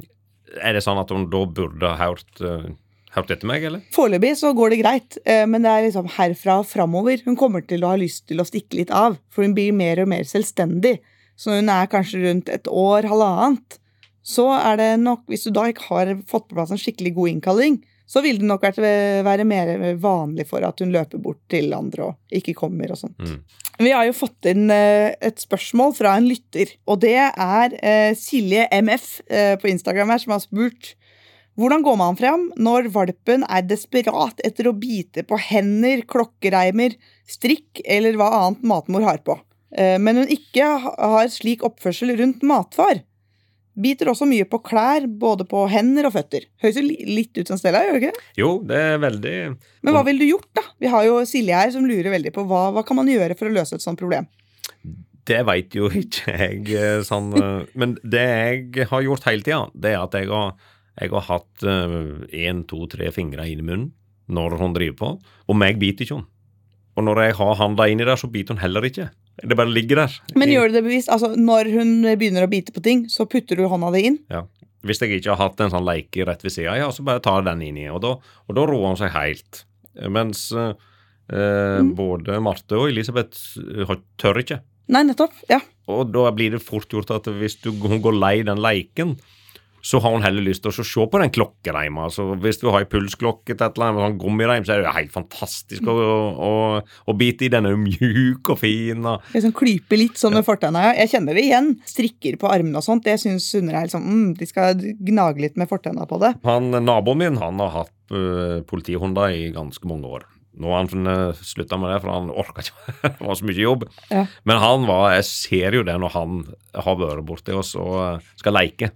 Er 0.67 0.75
det 0.75 0.83
sånn 0.83 0.99
at 0.99 1.11
hun 1.15 1.29
da 1.31 1.45
burde 1.47 1.91
ha 1.95 2.09
hørt, 2.11 2.41
hørt 3.17 3.33
etter 3.35 3.49
meg, 3.51 3.65
eller? 3.67 3.83
Foreløpig 3.95 4.35
så 4.39 4.53
går 4.57 4.73
det 4.73 4.81
greit, 4.83 5.19
eh, 5.25 5.45
men 5.51 5.65
det 5.65 5.73
er 5.73 5.87
liksom 5.89 6.09
herfra 6.17 6.61
og 6.63 6.69
framover. 6.71 7.23
Hun 7.27 7.39
kommer 7.39 7.65
til 7.67 7.85
å 7.85 7.93
ha 7.95 8.01
lyst 8.01 8.29
til 8.31 8.43
å 8.43 8.47
stikke 8.47 8.81
litt 8.81 8.95
av, 8.95 9.19
for 9.33 9.47
hun 9.47 9.57
blir 9.57 9.75
mer 9.77 10.03
og 10.03 10.11
mer 10.13 10.27
selvstendig. 10.29 10.99
Så 11.41 11.51
når 11.51 11.63
hun 11.63 11.73
er 11.75 11.93
kanskje 11.93 12.25
rundt 12.25 12.51
et 12.53 12.69
år, 12.71 13.09
halvannet, 13.11 13.79
så 14.31 14.51
er 14.53 14.77
det 14.77 14.91
nok 15.01 15.23
Hvis 15.33 15.47
du 15.47 15.51
da 15.57 15.65
ikke 15.71 15.87
har 15.89 16.11
fått 16.29 16.51
på 16.51 16.55
plass 16.59 16.71
en 16.71 16.79
skikkelig 16.79 17.15
god 17.17 17.31
innkalling, 17.31 17.79
så 18.11 18.21
vil 18.21 18.41
det 18.41 18.47
nok 18.47 18.63
vært, 18.67 18.81
være 19.25 19.47
mer 19.47 19.71
vanlig 20.03 20.45
for 20.51 20.63
at 20.67 20.83
hun 20.83 20.91
løper 20.93 21.23
bort 21.23 21.41
til 21.49 21.73
andre 21.73 22.11
og 22.11 22.35
ikke 22.35 22.57
kommer 22.59 22.91
og 22.91 22.99
sånt. 22.99 23.17
Mm. 23.23 23.39
Vi 23.81 23.93
har 23.95 24.05
jo 24.05 24.17
fått 24.19 24.51
inn 24.51 24.67
eh, 24.75 25.15
et 25.25 25.41
spørsmål 25.41 25.95
fra 25.97 26.17
en 26.19 26.27
lytter, 26.29 26.75
og 26.91 27.01
det 27.07 27.17
er 27.17 27.77
eh, 27.81 28.11
Silje 28.19 28.67
MF 28.83 29.07
på 29.63 29.71
Instagram 29.71 30.13
her 30.13 30.21
som 30.21 30.35
har 30.35 30.43
spurt 30.45 30.95
hvordan 31.61 31.85
går 31.85 31.99
man 32.01 32.17
frem 32.17 32.47
når 32.57 32.89
valpen 32.95 33.45
er 33.45 33.67
desperat 33.69 34.41
etter 34.47 34.71
å 34.71 34.77
bite 34.77 35.27
på 35.29 35.37
hender, 35.51 36.07
klokkereimer, 36.09 36.97
strikk 37.29 37.83
eller 37.85 38.17
hva 38.17 38.31
annet 38.39 38.65
matmor 38.73 39.05
har 39.05 39.21
på, 39.27 39.37
eh, 39.77 39.99
men 40.01 40.23
hun 40.23 40.33
ikke 40.33 40.73
har 40.89 41.31
slik 41.33 41.65
oppførsel 41.67 42.17
rundt 42.21 42.47
matfar? 42.47 43.05
Biter 43.81 44.11
også 44.11 44.27
mye 44.29 44.45
på 44.51 44.59
klær, 44.67 45.07
både 45.07 45.47
på 45.49 45.63
hender 45.71 46.09
og 46.09 46.17
føtter. 46.17 46.49
Høres 46.61 46.81
jo 46.81 46.83
litt 46.85 47.39
ut 47.39 47.49
som 47.49 47.61
Stella, 47.61 47.85
gjør 47.87 47.97
det 47.97 48.09
ikke? 48.09 48.25
Jo, 48.41 48.51
det 48.67 48.81
er 48.81 48.99
veldig 49.01 49.37
Men 49.87 49.95
hva 49.95 50.03
ville 50.07 50.25
du 50.25 50.33
gjort, 50.33 50.51
da? 50.59 50.65
Vi 50.83 50.91
har 50.91 51.07
jo 51.07 51.21
Silje 51.29 51.57
her 51.57 51.71
som 51.73 51.87
lurer 51.87 52.11
veldig 52.13 52.33
på 52.35 52.45
hva, 52.51 52.67
hva 52.75 52.85
kan 52.87 52.99
man 52.99 53.09
gjøre 53.09 53.39
for 53.39 53.49
å 53.49 53.55
løse 53.55 53.79
et 53.79 53.85
sånt 53.85 54.01
problem. 54.01 54.27
Det 55.29 55.41
veit 55.47 55.77
jo 55.77 55.87
ikke 56.03 56.35
jeg, 56.35 56.61
eh, 56.75 57.01
sånn 57.07 57.31
eh, 57.39 57.71
Men 57.79 57.95
det 58.03 58.27
jeg 58.27 58.91
har 58.91 59.07
gjort 59.07 59.29
hele 59.29 59.47
tida, 59.47 59.63
det 59.75 59.95
er 59.95 60.03
at 60.03 60.17
jeg 60.19 60.31
har, 60.33 60.55
jeg 61.01 61.11
har 61.15 61.25
hatt 61.29 61.65
én, 61.65 62.65
to, 62.69 62.85
tre 62.93 63.11
fingre 63.15 63.47
inn 63.49 63.63
i 63.63 63.67
munnen 63.67 63.89
når 64.31 64.59
hun 64.61 64.75
driver 64.77 64.97
på, 65.01 65.09
og 65.51 65.57
meg 65.59 65.79
biter 65.81 66.05
ikke 66.07 66.21
hun. 66.21 66.27
Og 66.99 67.03
når 67.07 67.21
jeg 67.25 67.35
har 67.41 67.57
handa 67.59 67.87
inni 67.91 68.05
der, 68.07 68.19
så 68.21 68.29
biter 68.31 68.55
hun 68.55 68.61
heller 68.63 68.85
ikke. 68.87 69.09
Det 69.41 69.57
bare 69.57 69.73
ligger 69.73 70.03
der. 70.05 70.15
Men 70.39 70.53
gjør 70.53 70.69
du 70.71 70.77
det 70.77 70.83
bevisst? 70.85 71.09
Altså, 71.11 71.33
når 71.39 71.71
hun 71.73 71.91
begynner 72.21 72.45
å 72.47 72.51
bite 72.53 72.75
på 72.77 72.83
ting, 72.85 73.07
så 73.11 73.25
putter 73.31 73.57
du 73.59 73.65
hånda 73.71 73.91
di 73.97 74.05
inn? 74.11 74.19
Ja. 74.31 74.45
Hvis 74.87 75.01
jeg 75.03 75.17
ikke 75.19 75.35
har 75.35 75.49
hatt 75.49 75.61
en 75.65 75.73
sånn 75.73 75.85
leike 75.89 76.25
rett 76.29 76.45
ved 76.47 76.55
sida, 76.55 76.77
ja, 76.79 76.87
så 76.95 77.03
bare 77.07 77.21
tar 77.25 77.41
jeg 77.41 77.49
den 77.51 77.65
inni, 77.73 77.89
og 77.93 78.01
da, 78.05 78.15
og 78.21 78.57
da 78.57 78.67
roer 78.71 78.93
hun 78.93 79.01
seg 79.01 79.11
helt. 79.17 79.65
Mens 80.13 80.47
eh, 80.55 80.73
Mm. 81.31 81.93
både 81.95 82.41
Marte 82.43 82.75
og 82.75 82.89
Elisabeth 82.91 83.39
eh, 83.63 83.91
tør 84.19 84.41
ikke. 84.43 84.57
Nei, 84.91 85.05
nettopp. 85.07 85.37
Ja. 85.47 85.61
Og 85.87 86.09
da 86.11 86.25
blir 86.35 86.51
det 86.57 86.63
fort 86.67 86.91
gjort 86.91 87.13
at 87.15 87.29
hvis 87.31 87.55
du, 87.63 87.69
hun 87.71 88.01
går 88.03 88.17
lei 88.19 88.33
den 88.43 88.59
leiken, 88.59 89.13
så 89.83 90.01
har 90.03 90.15
hun 90.15 90.25
heller 90.25 90.45
lyst 90.45 90.63
til 90.65 90.73
å 90.73 90.85
se 90.87 91.05
på 91.11 91.21
den 91.23 91.33
klokkereima. 91.35 92.07
Altså, 92.09 92.31
hvis 92.41 92.61
du 92.61 92.69
har 92.69 92.85
ei 92.85 92.89
pulsklokke 92.91 93.55
til 93.55 93.67
et 93.67 93.79
eller 93.79 93.91
annet 93.91 94.05
sånn 94.05 94.19
gummireim, 94.21 94.67
så 94.67 94.75
er 94.75 94.83
det 94.83 94.89
jo 94.89 94.97
helt 94.97 95.15
fantastisk 95.15 95.89
å, 95.91 95.95
å, 96.49 96.53
å 96.81 97.17
bite 97.17 97.47
i. 97.47 97.53
Den 97.53 97.69
er 97.69 97.77
jo 97.77 97.83
mjuk 97.83 98.53
og 98.53 98.61
fin. 98.63 99.05
Og, 99.05 99.31
Liksom 99.37 99.55
klype 99.57 100.01
litt 100.01 100.21
sånn 100.21 100.37
med 100.37 100.47
fortenna. 100.47 100.91
Jeg 100.99 101.15
kjenner 101.15 101.39
det 101.39 101.47
igjen. 101.49 101.73
Strikker 101.89 102.41
på 102.41 102.51
armene 102.53 102.81
og 102.81 102.87
sånt. 102.87 103.07
Det 103.07 103.17
syns 103.23 103.49
hunder 103.57 103.79
er 103.79 103.89
liksom 103.89 104.05
mm, 104.07 104.27
De 104.41 104.49
skal 104.49 104.85
gnage 105.01 105.47
litt 105.47 105.57
med 105.61 105.71
fortenna 105.71 106.07
på 106.11 106.21
det. 106.23 106.35
han, 106.47 106.71
naboen 106.85 107.21
min 107.21 107.41
han 107.41 107.61
har 107.63 107.73
hatt 107.83 107.97
uh, 108.15 108.61
politihunder 108.69 109.33
i 109.37 109.49
ganske 109.55 109.89
mange 109.89 110.13
år. 110.19 110.29
Nå 110.61 110.73
har 110.73 110.83
han 110.83 111.35
slutta 111.39 111.79
med 111.81 111.93
det, 111.95 112.01
for 112.03 112.13
han 112.13 112.33
orka 112.35 112.65
ikke. 112.65 112.95
det 113.07 113.23
var 113.23 113.39
så 113.39 113.47
mye 113.49 113.63
jobb. 113.63 113.87
Ja. 114.11 114.25
Men 114.49 114.61
han 114.61 114.89
var 114.89 115.15
Jeg 115.15 115.29
ser 115.29 115.79
jo 115.79 115.85
det 115.87 115.97
når 116.03 116.13
han 116.17 116.43
har 116.75 116.99
vært 117.01 117.25
borti 117.29 117.55
oss 117.57 117.73
og 117.79 118.25
skal 118.41 118.59
leke. 118.59 118.91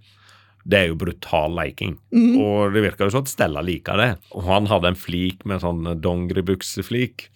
Det 0.67 0.77
er 0.79 0.87
jo 0.89 0.95
brutal 0.97 1.53
leiking. 1.53 1.97
Mm. 2.11 2.37
Og 2.41 2.73
det 2.73 2.81
virker 2.87 3.05
jo 3.05 3.13
sånn 3.13 3.25
at 3.27 3.29
Stella 3.29 3.61
liker 3.61 3.97
det. 4.01 4.09
Og 4.33 4.43
han 4.47 4.65
hadde 4.71 4.87
en 4.89 4.97
flik 4.97 5.43
med 5.45 5.61
sånn 5.61 5.83
dongeribukseflik. 6.01 7.27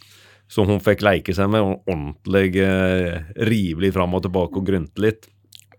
Som 0.49 0.65
hun 0.65 0.79
fikk 0.81 1.03
leke 1.05 1.33
seg 1.37 1.45
med, 1.53 1.61
og 1.61 1.83
ordentlig 1.85 2.55
eh, 2.63 3.19
rivelig 3.45 3.91
fram 3.93 4.15
og 4.17 4.23
tilbake 4.25 4.57
og 4.57 4.65
grynte 4.65 5.03
litt. 5.03 5.27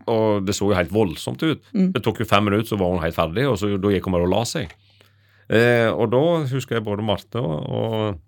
Og 0.07 0.45
det 0.47 0.55
så 0.55 0.69
jo 0.71 0.77
helt 0.79 0.93
voldsomt 0.95 1.43
ut. 1.43 1.65
Mm. 1.75 1.89
Det 1.97 2.03
tok 2.07 2.21
jo 2.23 2.29
fem 2.31 2.47
minutter, 2.47 2.69
så 2.71 2.79
var 2.79 2.93
hun 2.95 3.03
helt 3.03 3.19
ferdig, 3.19 3.49
og 3.51 3.59
så 3.59 3.73
da 3.83 3.91
gikk 3.91 4.07
hun 4.07 4.15
bare 4.15 4.29
og 4.29 4.31
la 4.31 4.45
seg. 4.47 4.71
Eh, 5.51 5.89
og 5.91 6.13
da 6.15 6.23
husker 6.53 6.79
jeg 6.79 6.87
både 6.87 7.03
Marte 7.03 7.43
og, 7.43 8.21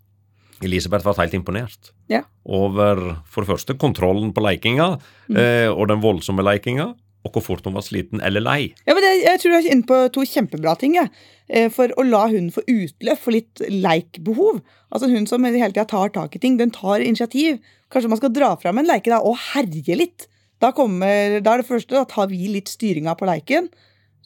Elisabeth 0.62 1.02
var 1.06 1.16
helt 1.18 1.32
imponert 1.34 1.88
Ja. 2.10 2.20
over 2.46 3.16
for 3.26 3.42
det 3.42 3.50
første 3.50 3.74
kontrollen 3.78 4.32
på 4.34 4.42
leikinga, 4.42 4.98
Mm. 5.30 5.36
eh, 5.36 5.68
og 5.70 5.88
den 5.88 6.00
voldsomme 6.02 6.42
leikinga, 6.42 6.94
og 7.22 7.36
hvor 7.36 7.44
fort 7.44 7.66
hun 7.68 7.76
var 7.76 7.84
sliten 7.86 8.22
eller 8.24 8.42
lei. 8.42 8.72
Ja, 8.86 8.96
men 8.96 9.04
det, 9.04 9.12
jeg 9.22 9.40
tror 9.42 9.52
jeg 9.54 9.66
er 9.66 9.74
inne 9.76 9.86
på 9.86 9.98
to 10.14 10.24
kjempebra 10.26 10.74
ting. 10.80 10.96
Jeg. 10.98 11.10
Eh, 11.48 11.68
For 11.70 11.92
å 11.94 12.04
la 12.06 12.24
hunden 12.26 12.50
få 12.54 12.64
utløp 12.66 13.20
for 13.22 13.36
litt 13.36 13.62
leikbehov. 13.70 14.58
Altså 14.90 15.06
En 15.06 15.14
hund 15.16 15.30
som 15.30 15.46
hele 15.46 15.70
tida 15.70 15.86
tar 15.88 16.10
tak 16.14 16.34
i 16.34 16.42
ting, 16.42 16.58
den 16.58 16.74
tar 16.74 17.04
initiativ. 17.04 17.60
Kanskje 17.92 18.10
man 18.10 18.18
skal 18.18 18.34
dra 18.34 18.50
fram 18.58 18.80
en 18.82 18.88
leike 18.90 19.12
da, 19.12 19.20
og 19.22 19.38
herje 19.52 19.98
litt. 19.98 20.26
Da, 20.62 20.72
kommer, 20.74 21.38
da 21.42 21.54
er 21.54 21.62
det 21.62 21.68
første, 21.68 21.94
da 21.94 22.04
tar 22.08 22.28
vi 22.30 22.48
litt 22.50 22.70
styringa 22.70 23.14
på 23.18 23.28
leiken. 23.28 23.70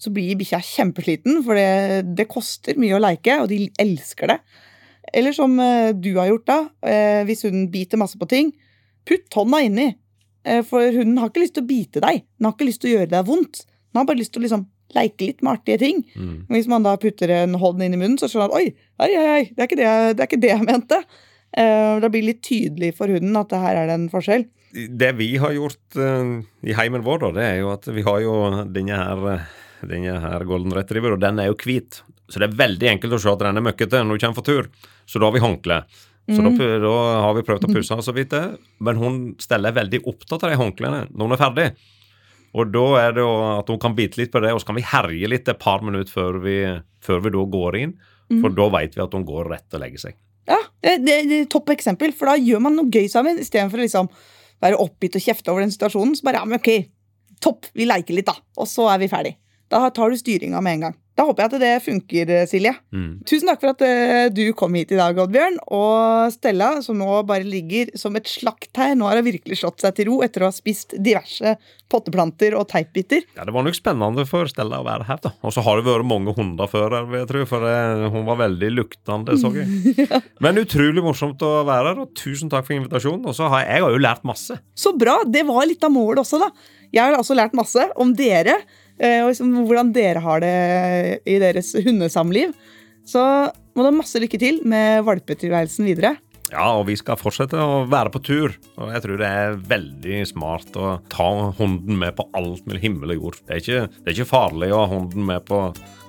Så 0.00 0.12
blir 0.12 0.36
bikkja 0.36 0.60
kjempesliten, 0.64 1.40
for 1.44 1.56
det, 1.56 2.04
det 2.16 2.28
koster 2.28 2.76
mye 2.80 2.96
å 2.96 3.00
leike, 3.02 3.38
og 3.42 3.48
de 3.52 3.66
elsker 3.80 4.32
det. 4.34 4.40
Eller 5.16 5.36
som 5.36 5.52
eh, 5.60 5.92
du 5.92 6.14
har 6.16 6.28
gjort 6.32 6.48
da, 6.48 6.58
eh, 6.84 7.22
hvis 7.28 7.44
hun 7.48 7.68
biter 7.72 8.00
masse 8.00 8.18
på 8.20 8.28
ting. 8.28 8.52
Putt 9.08 9.36
hånda 9.36 9.60
inni. 9.64 9.90
Eh, 10.46 10.62
For 10.66 10.94
hunden 10.94 11.18
har 11.20 11.32
ikke 11.32 11.42
lyst 11.42 11.56
til 11.58 11.66
å 11.66 11.68
bite 11.68 12.02
deg. 12.04 12.24
Den 12.38 12.48
har 12.48 12.56
ikke 12.56 12.68
lyst 12.70 12.82
til 12.84 12.92
å 12.92 12.96
gjøre 13.00 13.12
deg 13.12 13.28
vondt. 13.28 13.62
Den 13.66 14.00
har 14.00 14.08
bare 14.08 14.20
lyst 14.20 14.34
til 14.34 14.42
å 14.42 14.46
liksom 14.46 14.66
leke 14.94 15.26
litt 15.26 15.42
med 15.42 15.56
artige 15.56 15.80
ting. 15.82 16.02
Mm. 16.14 16.36
Hvis 16.52 16.68
man 16.70 16.84
da 16.86 16.94
putter 17.00 17.32
en 17.34 17.56
hånd 17.58 17.82
inn 17.82 17.96
i 17.96 18.00
munnen, 18.00 18.18
så 18.20 18.28
skjønner 18.30 18.52
at 18.52 18.58
oi, 18.58 18.66
oi, 19.02 19.08
oi, 19.10 19.26
oi 19.32 19.42
det, 19.50 19.58
er 19.58 19.66
ikke 19.66 19.80
det, 19.80 19.88
det 20.14 20.22
er 20.22 20.30
ikke 20.30 20.42
det 20.44 20.52
jeg 20.52 20.68
mente. 20.68 21.00
Uh, 21.56 21.96
Det 22.04 22.10
blir 22.14 22.26
litt 22.28 22.42
tydelig 22.46 22.92
for 22.98 23.10
hunden 23.10 23.38
at 23.40 23.50
det 23.50 23.62
her 23.62 23.80
er 23.80 23.90
det 23.90 23.96
en 23.98 24.10
forskjell. 24.12 24.46
Det 25.02 25.12
vi 25.18 25.30
har 25.40 25.54
gjort 25.56 25.98
uh, 25.98 26.36
i 26.62 26.76
heimen 26.76 27.04
vår, 27.06 27.24
da, 27.24 27.32
det 27.38 27.46
er 27.48 27.56
jo 27.62 27.72
at 27.72 27.88
vi 27.96 28.04
har 28.06 28.20
jo 28.22 28.34
denne 28.74 29.00
her, 29.00 29.46
denne 29.82 30.18
her 30.22 30.44
golden 30.48 30.74
retriever, 30.76 31.16
og 31.16 31.22
den 31.24 31.40
er 31.42 31.50
jo 31.50 31.58
hvit. 31.64 32.02
Så 32.30 32.42
det 32.42 32.50
er 32.50 32.58
veldig 32.58 32.92
enkelt 32.94 33.16
å 33.16 33.22
se 33.22 33.32
at 33.32 33.42
den 33.42 33.58
er 33.58 33.66
møkkete 33.66 34.02
når 34.04 34.18
du 34.18 34.24
kommer 34.24 34.38
for 34.38 34.46
tur. 34.46 34.70
Så 35.06 35.22
da 35.22 35.28
har 35.28 35.34
vi 35.34 35.42
håndkle. 35.42 35.82
Så 36.26 36.42
da, 36.42 36.50
da 36.82 36.94
har 37.22 37.36
vi 37.36 37.44
prøvd 37.46 37.68
å 37.68 37.70
pusse 37.70 37.94
henne 37.94 38.02
så 38.02 38.14
vidt 38.16 38.32
det. 38.34 38.42
Men 38.82 38.98
hun 38.98 39.20
Stella 39.42 39.70
er 39.70 39.78
veldig 39.78 40.02
opptatt 40.10 40.42
av 40.42 40.50
de 40.50 40.58
håndklærne 40.58 41.04
når 41.12 41.28
hun 41.28 41.36
er 41.36 41.42
ferdig. 41.42 41.66
Og 42.56 42.70
da 42.72 42.84
er 43.02 43.14
det 43.14 43.22
jo 43.22 43.32
at 43.52 43.70
hun 43.70 43.80
kan 43.82 43.94
bite 43.94 44.18
litt 44.18 44.32
på 44.32 44.40
det, 44.42 44.50
og 44.54 44.62
så 44.62 44.70
kan 44.70 44.78
vi 44.78 44.86
herje 44.88 45.28
litt 45.30 45.48
et 45.50 45.60
par 45.60 45.84
minutter 45.84 46.10
før 46.10 46.40
vi, 46.42 46.56
før 47.04 47.22
vi 47.22 47.32
da 47.34 47.44
går 47.56 47.78
inn. 47.82 47.96
For 48.40 48.54
da 48.54 48.66
vet 48.74 48.96
vi 48.96 49.04
at 49.04 49.14
hun 49.14 49.26
går 49.28 49.52
rett 49.52 49.76
og 49.76 49.82
legger 49.82 50.02
seg. 50.02 50.16
Ja, 50.50 50.58
det, 50.82 50.96
det, 51.04 51.16
det 51.30 51.38
er 51.44 51.48
Topp 51.50 51.70
eksempel, 51.74 52.14
for 52.16 52.30
da 52.30 52.36
gjør 52.38 52.62
man 52.64 52.76
noe 52.78 52.90
gøy 52.90 53.06
sammen 53.10 53.38
istedenfor 53.42 53.82
å 53.82 53.84
liksom 53.84 54.10
være 54.62 54.78
oppgitt 54.82 55.18
og 55.18 55.22
kjefte 55.22 55.52
over 55.52 55.62
den 55.62 55.74
situasjonen. 55.74 56.14
Så 56.18 56.26
bare 56.26 56.40
ja, 56.40 56.48
men 56.48 56.58
ok, 56.58 56.70
topp, 57.44 57.68
vi 57.76 57.86
leker 57.86 58.16
litt, 58.16 58.30
da. 58.30 58.38
Og 58.58 58.70
så 58.70 58.88
er 58.90 59.02
vi 59.02 59.10
ferdig. 59.12 59.36
Da 59.70 59.84
tar 59.94 60.10
du 60.10 60.18
styringa 60.18 60.62
med 60.64 60.78
en 60.78 60.86
gang. 60.88 60.96
Da 61.16 61.24
håper 61.24 61.46
jeg 61.46 61.48
at 61.48 61.62
det 61.62 61.72
funker, 61.80 62.30
Silje. 62.50 62.74
Mm. 62.92 63.22
Tusen 63.24 63.48
takk 63.48 63.62
for 63.62 63.72
at 63.72 63.82
eh, 63.86 64.26
du 64.34 64.42
kom 64.56 64.74
hit 64.76 64.90
i 64.92 64.98
dag, 64.98 65.16
Oddbjørn. 65.16 65.56
Og 65.72 66.34
Stella, 66.34 66.74
som 66.84 66.98
nå 67.00 67.22
bare 67.28 67.46
ligger 67.46 67.94
som 67.96 68.18
et 68.20 68.28
slakt 68.28 68.76
her. 68.76 68.92
Nå 68.98 69.08
har 69.08 69.16
hun 69.22 69.28
virkelig 69.30 69.62
slått 69.62 69.80
seg 69.84 69.96
til 69.96 70.10
ro 70.10 70.18
etter 70.26 70.44
å 70.44 70.50
ha 70.50 70.54
spist 70.54 70.92
diverse 71.00 71.54
potteplanter 71.88 72.56
og 72.58 72.66
teipbiter. 72.68 73.24
Ja, 73.38 73.46
Det 73.48 73.54
var 73.54 73.64
nok 73.64 73.78
spennende 73.78 74.26
for 74.28 74.50
Stella 74.50 74.82
å 74.82 74.86
være 74.86 75.08
her. 75.08 75.20
da. 75.24 75.32
Og 75.40 75.54
så 75.56 75.64
har 75.64 75.80
det 75.80 75.88
vært 75.88 76.08
mange 76.12 76.36
hunder 76.36 76.68
før 76.68 76.98
her, 76.98 77.10
jeg 77.22 77.30
tro, 77.32 77.44
for 77.48 77.64
det, 77.64 77.76
hun 78.12 78.26
var 78.28 78.40
veldig 78.44 78.70
luktende, 78.76 79.36
så 79.40 79.52
jeg. 79.56 80.08
Men 80.44 80.60
utrolig 80.60 81.04
morsomt 81.04 81.40
å 81.46 81.62
være 81.64 81.94
her, 81.94 82.02
og 82.04 82.12
tusen 82.18 82.52
takk 82.52 82.66
for 82.68 82.76
invitasjonen. 82.76 83.24
Og 83.24 83.36
så 83.38 83.48
har 83.48 83.64
jeg, 83.64 83.72
jeg 83.78 83.86
har 83.86 83.96
jo 83.96 84.02
lært 84.04 84.26
masse. 84.28 84.58
Så 84.76 84.92
bra! 84.98 85.22
Det 85.24 85.46
var 85.48 85.64
litt 85.64 85.84
av 85.86 85.94
målet 85.94 86.26
også, 86.26 86.42
da. 86.44 86.50
Jeg 86.92 87.02
har 87.02 87.16
også 87.18 87.36
lært 87.38 87.56
masse 87.56 87.82
om 87.96 88.12
dere, 88.16 88.60
eh, 88.60 88.82
og 88.96 89.30
liksom 89.30 89.52
hvordan 89.66 89.92
dere 89.92 90.22
har 90.24 90.40
det 90.44 90.54
i 91.28 91.38
deres 91.42 91.74
hundesamliv. 91.84 92.54
Så 93.06 93.22
må 93.76 93.84
du 93.84 93.90
ha 93.90 93.94
masse 93.94 94.18
lykke 94.22 94.40
til 94.40 94.62
med 94.66 95.04
valpetilværelsen 95.06 95.86
videre. 95.86 96.16
Ja, 96.52 96.66
og 96.78 96.84
vi 96.86 96.94
skal 96.98 97.18
fortsette 97.18 97.58
å 97.58 97.80
være 97.90 98.12
på 98.14 98.20
tur. 98.22 98.54
Og 98.78 98.92
jeg 98.94 99.02
tror 99.02 99.18
det 99.18 99.30
er 99.40 99.56
veldig 99.70 100.20
smart 100.30 100.78
å 100.78 100.92
ta 101.10 101.26
hunden 101.58 101.98
med 101.98 102.14
på 102.18 102.28
alt 102.38 102.62
med 102.70 102.78
himmel 102.82 103.16
og 103.16 103.20
jord. 103.24 103.40
Det 103.42 103.56
er 103.56 103.62
ikke, 103.64 103.80
det 103.96 104.12
er 104.12 104.16
ikke 104.16 104.28
farlig 104.30 104.70
å 104.74 104.84
ha 104.84 104.86
hunden 104.92 105.26
med 105.26 105.42
på 105.48 105.60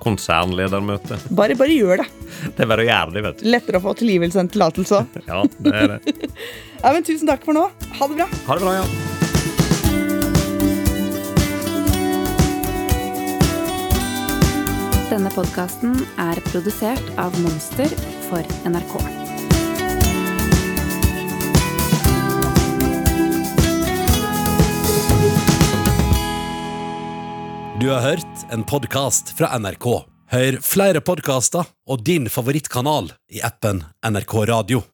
konsernledermøte. 0.04 1.18
Bare, 1.34 1.58
bare 1.58 1.74
gjør 1.74 2.04
det. 2.04 2.08
Det 2.54 2.64
er 2.64 2.70
bare 2.70 2.84
å 2.84 2.88
gjøre 2.88 3.14
det, 3.16 3.26
vet 3.26 3.42
du. 3.42 3.48
Lettere 3.50 3.80
å 3.80 3.86
få 3.88 3.96
tilgivelse 3.98 4.42
enn 4.42 4.50
tillatelse 4.54 5.02
òg. 5.02 5.20
Ja, 5.32 5.42
det 5.58 5.74
er 5.74 5.94
det. 5.96 6.16
Ja, 6.78 6.92
men 6.94 7.02
tusen 7.02 7.26
takk 7.26 7.42
for 7.42 7.58
nå. 7.58 7.68
Ha 7.98 8.06
det 8.12 8.20
bra. 8.20 8.28
Ha 8.46 8.58
det 8.58 8.62
bra, 8.68 8.78
ja. 8.78 9.07
Denne 15.18 15.32
podkasten 15.34 15.96
er 16.22 16.38
produsert 16.46 17.08
av 17.18 17.34
Monster 17.42 17.90
for 18.28 18.44
NRK. 18.70 18.92
Du 27.82 27.88
har 27.90 28.04
hørt 28.04 28.44
en 28.54 28.62
podkast 28.62 29.34
fra 29.34 29.50
NRK. 29.58 29.88
Hør 30.30 30.60
flere 30.62 31.02
podkaster 31.02 31.66
og 31.90 32.06
din 32.06 32.30
favorittkanal 32.30 33.10
i 33.34 33.42
appen 33.42 33.82
NRK 34.06 34.38
Radio. 34.52 34.86